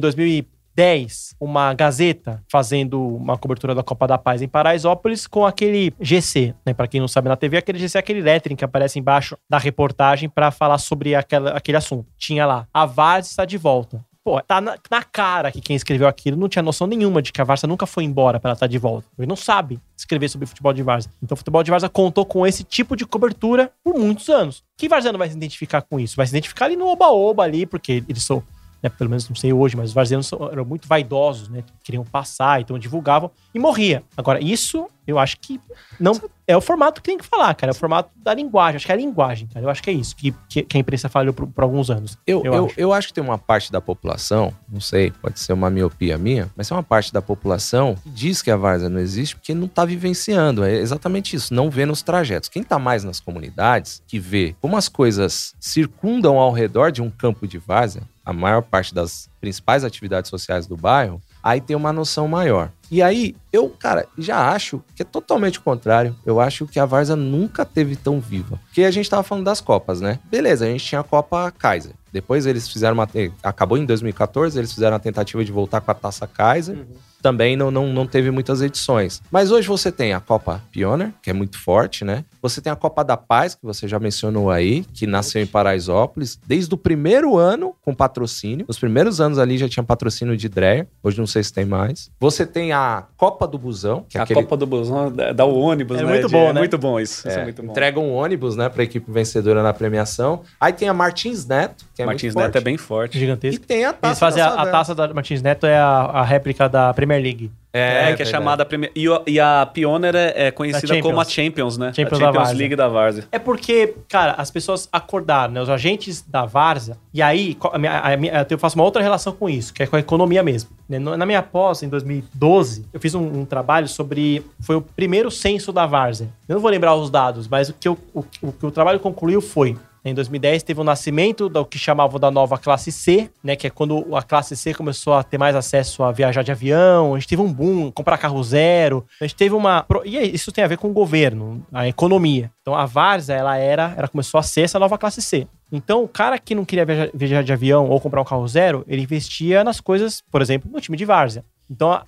[0.75, 6.53] 2010 uma Gazeta fazendo uma cobertura da Copa da Paz em Paraisópolis com aquele GC,
[6.65, 6.73] né?
[6.73, 9.57] Para quem não sabe na TV, aquele GC é aquele lettering que aparece embaixo da
[9.57, 12.07] reportagem pra falar sobre aquela, aquele assunto.
[12.17, 14.03] Tinha lá, a Várzea está de volta.
[14.23, 17.41] Pô, tá na, na cara que quem escreveu aquilo não tinha noção nenhuma de que
[17.41, 19.07] a Várzea nunca foi embora pra ela estar de volta.
[19.17, 21.11] Ele não sabe escrever sobre futebol de Várzea.
[21.23, 24.63] Então o futebol de Várzea contou com esse tipo de cobertura por muitos anos.
[24.77, 26.15] Que Várzea não vai se identificar com isso?
[26.15, 28.43] Vai se identificar ali no oba-oba ali, porque eles são
[28.81, 31.63] né, pelo menos não sei hoje, mas os varzianos eram muito vaidosos, né?
[31.83, 34.03] Queriam passar, então divulgavam e morria.
[34.17, 35.59] Agora, isso eu acho que
[35.99, 36.13] não
[36.47, 37.71] é o formato que tem que falar, cara.
[37.71, 38.77] É o formato da linguagem.
[38.77, 39.65] Acho que é a linguagem, cara.
[39.65, 42.17] Eu acho que é isso que, que, a imprensa falhou por, por alguns anos.
[42.25, 42.93] Eu, eu, eu, acho.
[42.93, 43.07] acho.
[43.07, 46.75] que tem uma parte da população, não sei, pode ser uma miopia minha, mas tem
[46.75, 50.63] uma parte da população que diz que a várzea não existe porque não tá vivenciando.
[50.63, 52.49] É exatamente isso, não vê nos trajetos.
[52.49, 57.09] Quem tá mais nas comunidades, que vê como as coisas circundam ao redor de um
[57.09, 61.91] campo de várzea, a maior parte das principais atividades sociais do bairro, aí tem uma
[61.91, 62.71] noção maior.
[62.89, 66.15] E aí, eu, cara, já acho que é totalmente o contrário.
[66.25, 68.59] Eu acho que a Varsa nunca teve tão viva.
[68.65, 70.19] Porque a gente tava falando das Copas, né?
[70.29, 71.93] Beleza, a gente tinha a Copa Kaiser.
[72.11, 73.07] Depois eles fizeram uma.
[73.41, 76.85] Acabou em 2014, eles fizeram a tentativa de voltar com a taça Kaiser.
[77.21, 79.21] Também não, não, não teve muitas edições.
[79.31, 82.23] Mas hoje você tem a Copa Pioneer, que é muito forte, né?
[82.41, 86.39] Você tem a Copa da Paz, que você já mencionou aí, que nasceu em Paraisópolis,
[86.45, 88.65] desde o primeiro ano com patrocínio.
[88.67, 92.09] Os primeiros anos ali já tinha patrocínio de Dreyer, hoje não sei se tem mais.
[92.19, 94.41] Você tem a Copa do Busão, que é a aquele...
[94.41, 96.09] Copa do Busão dá- dá o ônibus, É né?
[96.13, 96.59] muito de- bom, é né?
[96.59, 97.27] muito bom isso.
[97.27, 97.71] isso É, é muito bom.
[97.71, 100.41] entrega um ônibus, né, pra equipe vencedora na premiação.
[100.59, 102.61] Aí tem a Martins Neto, que é Martins muito Neto forte.
[102.61, 103.19] é bem forte.
[103.19, 103.63] Gigantesco.
[103.63, 105.87] E tem a taça Eles fazem da a, a taça da Martins Neto é a,
[105.87, 107.51] a réplica da Premier League.
[107.73, 108.29] É, que é verdade.
[108.29, 108.91] chamada Premier...
[108.93, 111.77] e, e a Pioneer é, é conhecida Da como a Champions.
[111.77, 111.93] Né?
[111.93, 112.57] Champions a da Champions Várzea.
[112.57, 113.23] League da Várzea.
[113.31, 115.61] É porque, cara, as pessoas acordaram, né?
[115.61, 116.97] Os agentes da Várzea.
[117.13, 119.87] E aí, a minha- a minha- eu faço uma outra relação com isso, que é
[119.87, 120.69] com a economia mesmo.
[120.89, 120.99] né?
[120.99, 124.43] Na minha pós, em 2012, eu fiz um, um trabalho sobre.
[124.59, 126.27] Foi o primeiro censo da Várzea.
[126.49, 128.99] Eu não vou lembrar os dados, mas o que, eu- o, o que o trabalho
[128.99, 129.77] concluiu foi.
[130.03, 133.55] Em 2010 teve o nascimento do que chamavam da nova classe C, né?
[133.55, 137.13] Que é quando a classe C começou a ter mais acesso a viajar de avião.
[137.13, 139.05] A gente teve um boom, comprar carro zero.
[139.19, 139.85] A gente teve uma.
[140.03, 142.51] E isso tem a ver com o governo, a economia.
[142.61, 145.47] Então a Várzea, ela era, ela começou a ser essa nova classe C.
[145.71, 148.83] Então, o cara que não queria viajar, viajar de avião ou comprar um carro zero,
[148.87, 151.45] ele investia nas coisas, por exemplo, no time de várzea.
[151.71, 152.01] Então,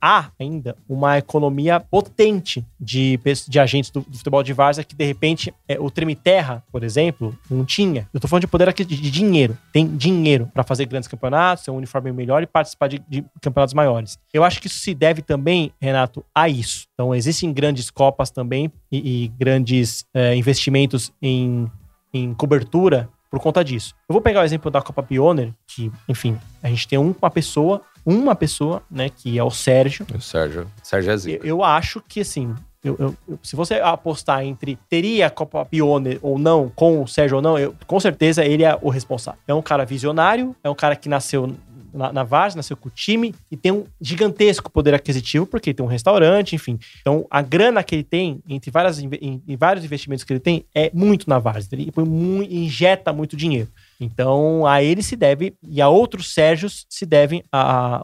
[0.00, 5.04] há, ainda uma economia potente de, de agentes do, do futebol de várzea que, de
[5.04, 8.08] repente, é, o Treme Terra, por exemplo, não tinha.
[8.14, 9.56] Eu tô falando de poder aqui de, de dinheiro.
[9.72, 13.74] Tem dinheiro para fazer grandes campeonatos, ter um uniforme melhor e participar de, de campeonatos
[13.74, 14.18] maiores.
[14.32, 16.86] Eu acho que isso se deve também, Renato, a isso.
[16.94, 21.70] Então, existem grandes copas também e, e grandes é, investimentos em
[22.10, 23.94] em cobertura por conta disso.
[24.08, 27.30] Eu vou pegar o exemplo da Copa Pioneer, que, enfim, a gente tem um- uma
[27.30, 30.06] pessoa, uma pessoa, né, que é o Sérgio.
[30.14, 31.46] O Sérgio, Sérgio é Eu, zica.
[31.46, 36.18] eu acho que, assim, eu- eu- eu- se você apostar entre teria a Copa Pioneer
[36.22, 39.40] ou não, com o Sérgio ou não, eu- com certeza ele é o responsável.
[39.46, 41.54] É um cara visionário, é um cara que nasceu
[41.92, 42.22] na, na
[42.54, 46.54] nasceu com o time e tem um gigantesco poder aquisitivo, porque ele tem um restaurante,
[46.54, 46.78] enfim.
[47.00, 49.08] Então, a grana que ele tem, entre várias, em,
[49.48, 51.68] em vários investimentos que ele tem, é muito na Várzea.
[51.72, 52.04] Ele põe
[52.44, 53.68] injeta muito dinheiro.
[54.00, 57.42] Então, a ele se deve, e a outros Sérgios se devem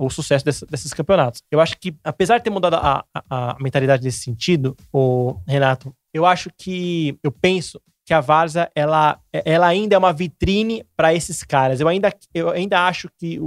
[0.01, 1.41] o sucesso dessa- desses campeonatos.
[1.51, 5.95] Eu acho que, apesar de ter mudado a, a- a mentalidade nesse sentido, o Renato,
[6.13, 11.15] eu acho que, eu penso que a Varsa, ela, ela ainda é uma vitrine para
[11.15, 11.81] esses caras.
[11.81, 13.39] Eu ainda, eu ainda acho que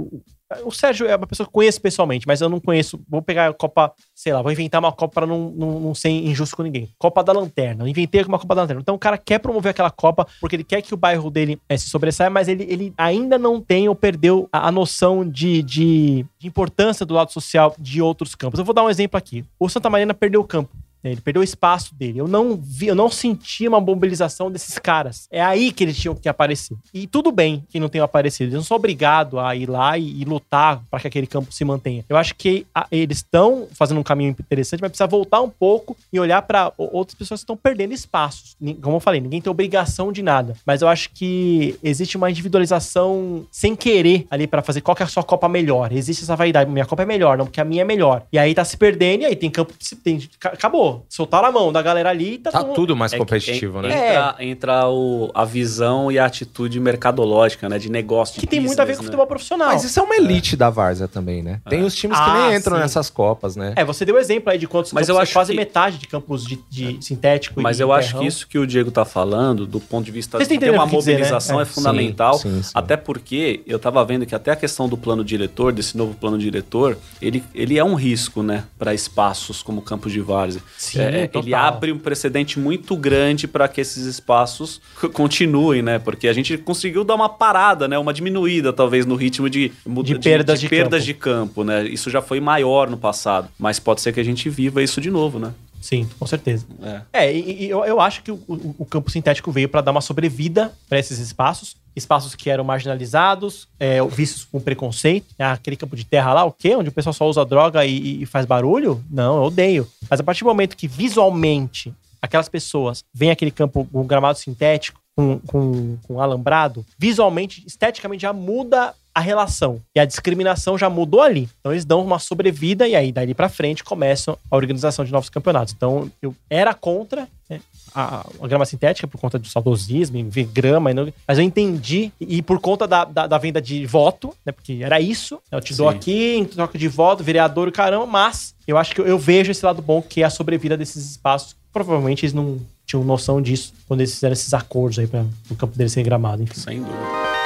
[0.64, 2.98] o Sérgio é uma pessoa que eu conheço pessoalmente, mas eu não conheço.
[3.08, 6.08] Vou pegar a Copa, sei lá, vou inventar uma Copa para não, não, não ser
[6.08, 6.88] injusto com ninguém.
[6.98, 7.84] Copa da Lanterna.
[7.84, 8.80] Eu inventei uma Copa da Lanterna.
[8.80, 11.76] Então o cara quer promover aquela Copa porque ele quer que o bairro dele eh,
[11.76, 16.24] se sobressaia, mas ele, ele ainda não tem ou perdeu a, a noção de, de,
[16.38, 18.58] de importância do lado social de outros campos.
[18.58, 19.44] Eu vou dar um exemplo aqui.
[19.58, 20.70] O Santa Marina perdeu o campo.
[21.02, 21.12] Né?
[21.12, 22.18] Ele perdeu o espaço dele.
[22.20, 25.26] Eu não vi, eu não senti uma mobilização desses caras.
[25.30, 26.76] É aí que eles tinham que aparecer.
[26.92, 28.44] E tudo bem que não tenham aparecido.
[28.44, 31.64] Eles não são obrigados a ir lá e, e lutar para que aquele campo se
[31.64, 32.04] mantenha.
[32.08, 35.96] Eu acho que a- eles estão fazendo um caminho interessante, mas precisa voltar um pouco
[36.12, 38.56] e olhar para outras pessoas que estão perdendo espaços.
[38.82, 40.54] Como eu falei, ninguém tem obrigação de nada.
[40.66, 45.06] Mas eu acho que existe uma individualização sem querer ali para fazer qual que é
[45.06, 45.92] a sua Copa melhor.
[45.92, 46.70] Existe essa vaidade.
[46.70, 48.24] Minha Copa é melhor, não porque a minha é melhor.
[48.32, 50.20] E aí tá se perdendo e aí tem campo que se tem.
[50.38, 50.56] ca-
[50.88, 51.06] Acabou.
[51.08, 53.78] Soltaram a mão da galera ali e tá, Tá todo- tudo mais É que competitivo,
[53.80, 54.08] en- né?
[54.10, 57.78] Entra, entra o, a visão e a atitude mercadológica, né?
[57.78, 58.34] De negócio.
[58.34, 59.68] de Que tem muito a ver com o business, futebol profissional.
[59.68, 61.60] Mas isso é uma elite da Várzea também, né?
[61.68, 62.82] Tem os times que Ah, nem entram sim.
[62.82, 63.72] nessas copas, né?
[63.76, 65.98] É, você deu exemplo aí de quantos Mas campos eu é acho quase que- metade
[65.98, 68.20] de campos de, de sintético Mas e eu acho terrão.
[68.22, 70.84] que isso que o Diego tá falando, do ponto de vista Vocês de ter uma
[70.84, 71.16] o que dizer, né?
[71.18, 71.62] mobilização, É.
[71.62, 72.34] é fundamental.
[72.34, 72.70] Sim, sim, sim.
[72.74, 76.38] Até porque eu tava vendo que até a questão do plano diretor, desse novo plano
[76.38, 80.60] diretor, ele, ele é um risco, né, para espaços como o campo de várzea.
[80.78, 84.80] Sim, É, ele abre um precedente muito grande para que esses espaços
[85.12, 85.98] continuem, né?
[85.98, 90.06] Porque a gente conseguiu dar uma parada, né, uma diminuída talvez no ritmo de muda-
[90.06, 91.04] De perdas de perdas campo.
[91.06, 91.84] de campo, né?
[91.88, 95.10] Isso já foi maior no passado, mas pode ser que a gente viva isso de
[95.10, 95.52] novo, né?
[95.80, 96.66] Sim, com certeza.
[97.12, 97.26] É.
[97.26, 99.90] É, e, e eu, eu acho que o, o- o campo sintético veio para dar
[99.92, 101.76] uma sobrevida para esses espaços.
[101.96, 105.26] Espaços que eram marginalizados, é, vistos com preconceito.
[105.38, 106.76] É, aquele campo de terra lá, o quê?
[106.76, 109.02] Onde o pessoal só usa droga e, e faz barulho?
[109.10, 109.88] Não, eu odeio.
[110.08, 115.00] Mas a partir do momento que visualmente aquelas pessoas veem aquele campo com gramado sintético,
[115.16, 119.80] com, com, com alambrado, visualmente, esteticamente já muda a relação.
[119.94, 121.48] E a discriminação já mudou ali.
[121.58, 125.28] Então eles dão uma sobrevida e aí dali pra frente começam a organização de novos
[125.28, 125.74] campeonatos.
[125.76, 127.60] Então eu era contra né,
[127.92, 130.90] a, a grama sintética por conta do saudosismo, ver grama,
[131.26, 135.00] mas eu entendi e, por conta da, da, da venda de voto, né, porque era
[135.00, 135.96] isso, eu te dou Sim.
[135.96, 139.50] aqui em troca de voto, vereador e caramba, mas eu acho que eu, eu vejo
[139.50, 141.56] esse lado bom que é a sobrevida desses espaços.
[141.72, 145.76] Provavelmente eles não tinham noção disso quando eles fizeram esses acordos aí para o campo
[145.76, 146.54] deles ser gramado, enfim.
[146.54, 147.37] Sem dúvida.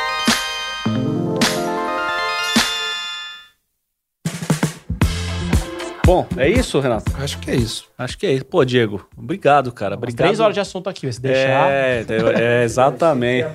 [6.12, 7.10] Bom, é isso, Renato?
[7.18, 7.86] Acho que é isso.
[7.96, 8.44] Acho que é isso.
[8.44, 9.94] Pô, Diego, obrigado, cara.
[9.94, 10.26] Obrigado.
[10.26, 11.70] Três horas de assunto aqui, se deixar.
[11.70, 12.04] É,
[12.38, 13.48] é, exatamente.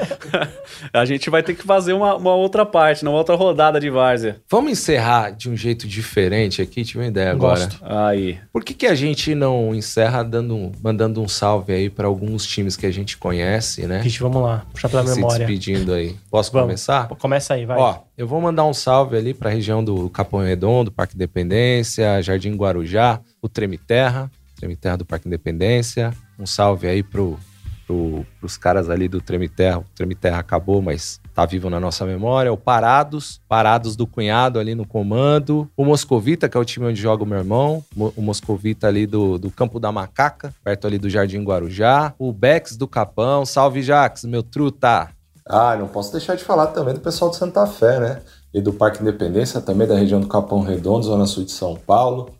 [0.90, 4.40] A gente vai ter que fazer uma, uma outra parte, uma outra rodada de várzea.
[4.48, 6.84] Vamos encerrar de um jeito diferente aqui?
[6.84, 7.66] Tive uma ideia agora.
[7.66, 7.78] Gosto.
[7.82, 8.38] Aí.
[8.50, 12.78] Por que, que a gente não encerra dando mandando um salve aí para alguns times
[12.78, 13.98] que a gente conhece, né?
[13.98, 15.46] Vixe, vamos lá, puxar pela Se memória.
[15.46, 16.16] despedindo aí.
[16.30, 16.66] Posso Vamos.
[16.68, 17.08] começar?
[17.08, 17.76] Começa aí, vai.
[17.76, 22.22] Ó, eu vou mandar um salve ali para a região do Capão Redondo, Parque Independência,
[22.22, 26.12] Jardim Guarujá, o Treme Terra, Treme Terra do Parque Independência.
[26.38, 27.38] Um salve aí pro
[27.86, 29.78] pro, pros caras ali do Treme Terra.
[29.78, 32.52] O Treme Terra acabou, mas tá vivo na nossa memória.
[32.52, 35.68] O Parados, Parados do Cunhado ali no comando.
[35.76, 37.84] O Moscovita, que é o time onde joga o meu irmão.
[37.96, 42.14] O Moscovita ali do, do Campo da Macaca, perto ali do Jardim Guarujá.
[42.18, 43.44] O Bex do Capão.
[43.44, 45.10] Salve, Jax, meu truta.
[45.46, 48.22] Ah, não posso deixar de falar também do pessoal de Santa Fé, né?
[48.52, 52.30] E do Parque Independência, também da região do Capão Redondo, Zona Sul de São Paulo.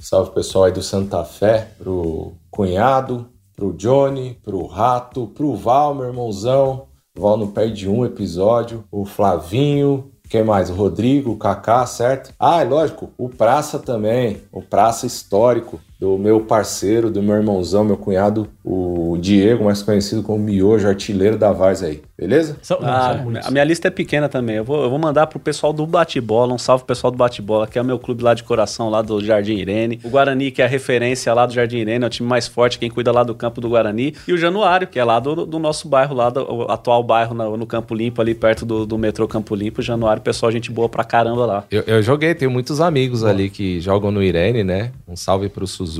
[0.00, 6.06] Salve pessoal aí do Santa Fé, pro cunhado, pro Johnny, pro Rato, pro Val, meu
[6.06, 6.88] irmãozão.
[7.16, 8.84] O Val não perde um episódio.
[8.90, 10.70] O Flavinho, quem mais?
[10.70, 12.32] O Rodrigo, o Kaká, certo?
[12.38, 14.42] Ah, é lógico, o Praça também.
[14.50, 20.22] O Praça histórico do meu parceiro, do meu irmãozão, meu cunhado, o Diego, mais conhecido
[20.22, 22.02] como Miojo, artilheiro da Vars aí.
[22.16, 22.56] Beleza?
[22.80, 24.56] Ah, a minha lista é pequena também.
[24.56, 27.66] Eu vou, eu vou mandar pro pessoal do Bate-Bola, um salve pro pessoal do Bate-Bola,
[27.66, 29.98] que é o meu clube lá de coração, lá do Jardim Irene.
[30.04, 32.78] O Guarani, que é a referência lá do Jardim Irene, é o time mais forte,
[32.78, 34.14] quem cuida lá do campo do Guarani.
[34.28, 37.34] E o Januário, que é lá do, do nosso bairro, lá do o atual bairro
[37.34, 39.80] no, no Campo Limpo, ali perto do, do metrô Campo Limpo.
[39.80, 41.64] O Januário, pessoal, gente boa pra caramba lá.
[41.70, 44.92] Eu, eu joguei, tenho muitos amigos ali que jogam no Irene, né?
[45.08, 45.93] Um salve pro Suzuki,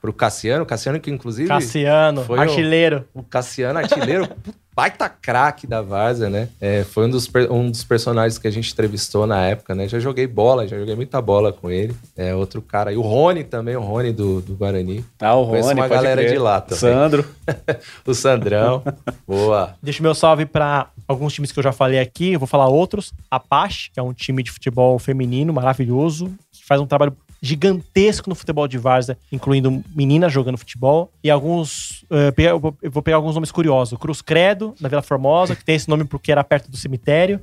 [0.00, 0.64] pro Cassiano.
[0.66, 1.48] Cassiano, que inclusive.
[1.48, 3.04] Cassiano, foi o- artilheiro.
[3.14, 4.28] O, Cassiano, artilheiro,
[4.74, 6.48] baita craque da Várzea, né?
[6.60, 9.88] É, foi um dos, um dos personagens que a gente entrevistou na época, né?
[9.88, 11.96] Já joguei bola, já joguei muita bola com ele.
[12.14, 12.92] É outro cara.
[12.92, 15.02] E o Rony também, o Rony do, do Guarani.
[15.20, 16.32] Ah, o Conheço Rony, uma galera crer.
[16.32, 16.78] de lá também.
[16.78, 17.24] Sandro.
[18.06, 18.82] o Sandrão.
[19.26, 19.74] Boa.
[19.82, 22.68] Deixa o meu salve para alguns times que eu já falei aqui, eu vou falar
[22.68, 23.14] outros.
[23.30, 27.16] Apache, que é um time de futebol feminino maravilhoso, que faz um trabalho
[27.46, 31.10] gigantesco no futebol de várzea, incluindo meninas jogando futebol.
[31.22, 32.04] E alguns.
[32.10, 32.34] eh,
[32.82, 33.98] eu vou pegar alguns nomes curiosos.
[33.98, 37.40] Cruz Credo, na Vila Formosa, que tem esse nome porque era perto do cemitério.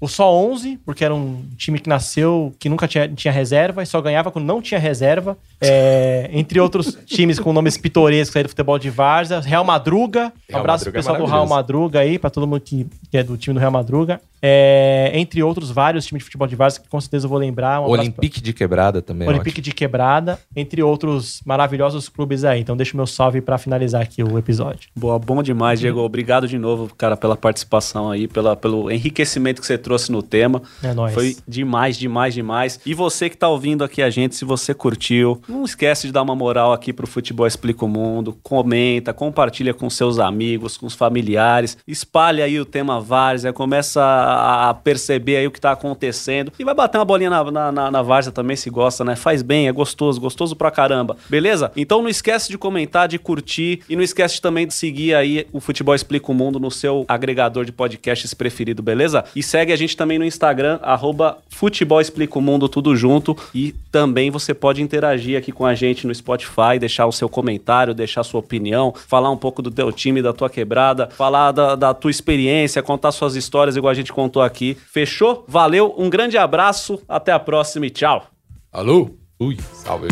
[0.00, 3.86] O Só 11, porque era um time que nasceu, que nunca tinha, tinha reserva e
[3.86, 5.36] só ganhava quando não tinha reserva.
[5.60, 9.40] É, entre outros times com nomes pitorescos aí do futebol de Várzea.
[9.40, 10.32] Real Madruga.
[10.48, 11.46] Um Real abraço pro Madruga é pessoal do Real.
[11.46, 14.20] Madruga aí, pra todo mundo que, que é do time do Real Madruga.
[14.42, 17.82] É, entre outros vários times de futebol de Várzea que com certeza eu vou lembrar.
[17.82, 19.28] Um Olympique de Quebrada também.
[19.28, 22.60] é Olympique de Quebrada, entre outros maravilhosos clubes aí.
[22.60, 24.88] Então deixa o meu salve pra finalizar aqui o episódio.
[24.96, 26.00] Boa, bom demais, Diego.
[26.00, 30.62] Obrigado de novo, cara, pela participação aí, pela, pelo enriquecimento que você trouxe no tema.
[30.82, 31.14] É nóis.
[31.14, 32.80] Foi demais, demais, demais.
[32.84, 36.22] E você que tá ouvindo aqui a gente, se você curtiu, não esquece de dar
[36.22, 38.36] uma moral aqui pro Futebol Explica o Mundo.
[38.42, 41.76] Comenta, compartilha com seus amigos, com os familiares.
[41.86, 46.52] Espalha aí o tema Várzea, começa a, a perceber aí o que tá acontecendo.
[46.58, 49.16] E vai bater uma bolinha na, na, na, na Várzea também, se gosta, né?
[49.16, 51.16] Faz bem, é gostoso, gostoso pra caramba.
[51.28, 51.72] Beleza?
[51.76, 53.80] Então não esquece de comentar, de curtir.
[53.88, 57.64] E não esquece também de seguir aí o Futebol Explica o Mundo no seu agregador
[57.64, 59.24] de podcasts preferido, beleza?
[59.34, 63.36] E segue a gente também no Instagram, arroba Futebol Explica o Mundo, tudo junto.
[63.54, 67.94] E também você pode interagir aqui com a gente no Spotify, deixar o seu comentário,
[67.94, 71.74] deixar a sua opinião, falar um pouco do teu time, da tua quebrada, falar da,
[71.74, 74.76] da tua experiência, contar suas histórias igual a gente contou aqui.
[74.92, 75.44] Fechou?
[75.48, 78.26] Valeu, um grande abraço, até a próxima e tchau.
[78.72, 79.10] Alô?
[79.40, 80.08] Ui, salve.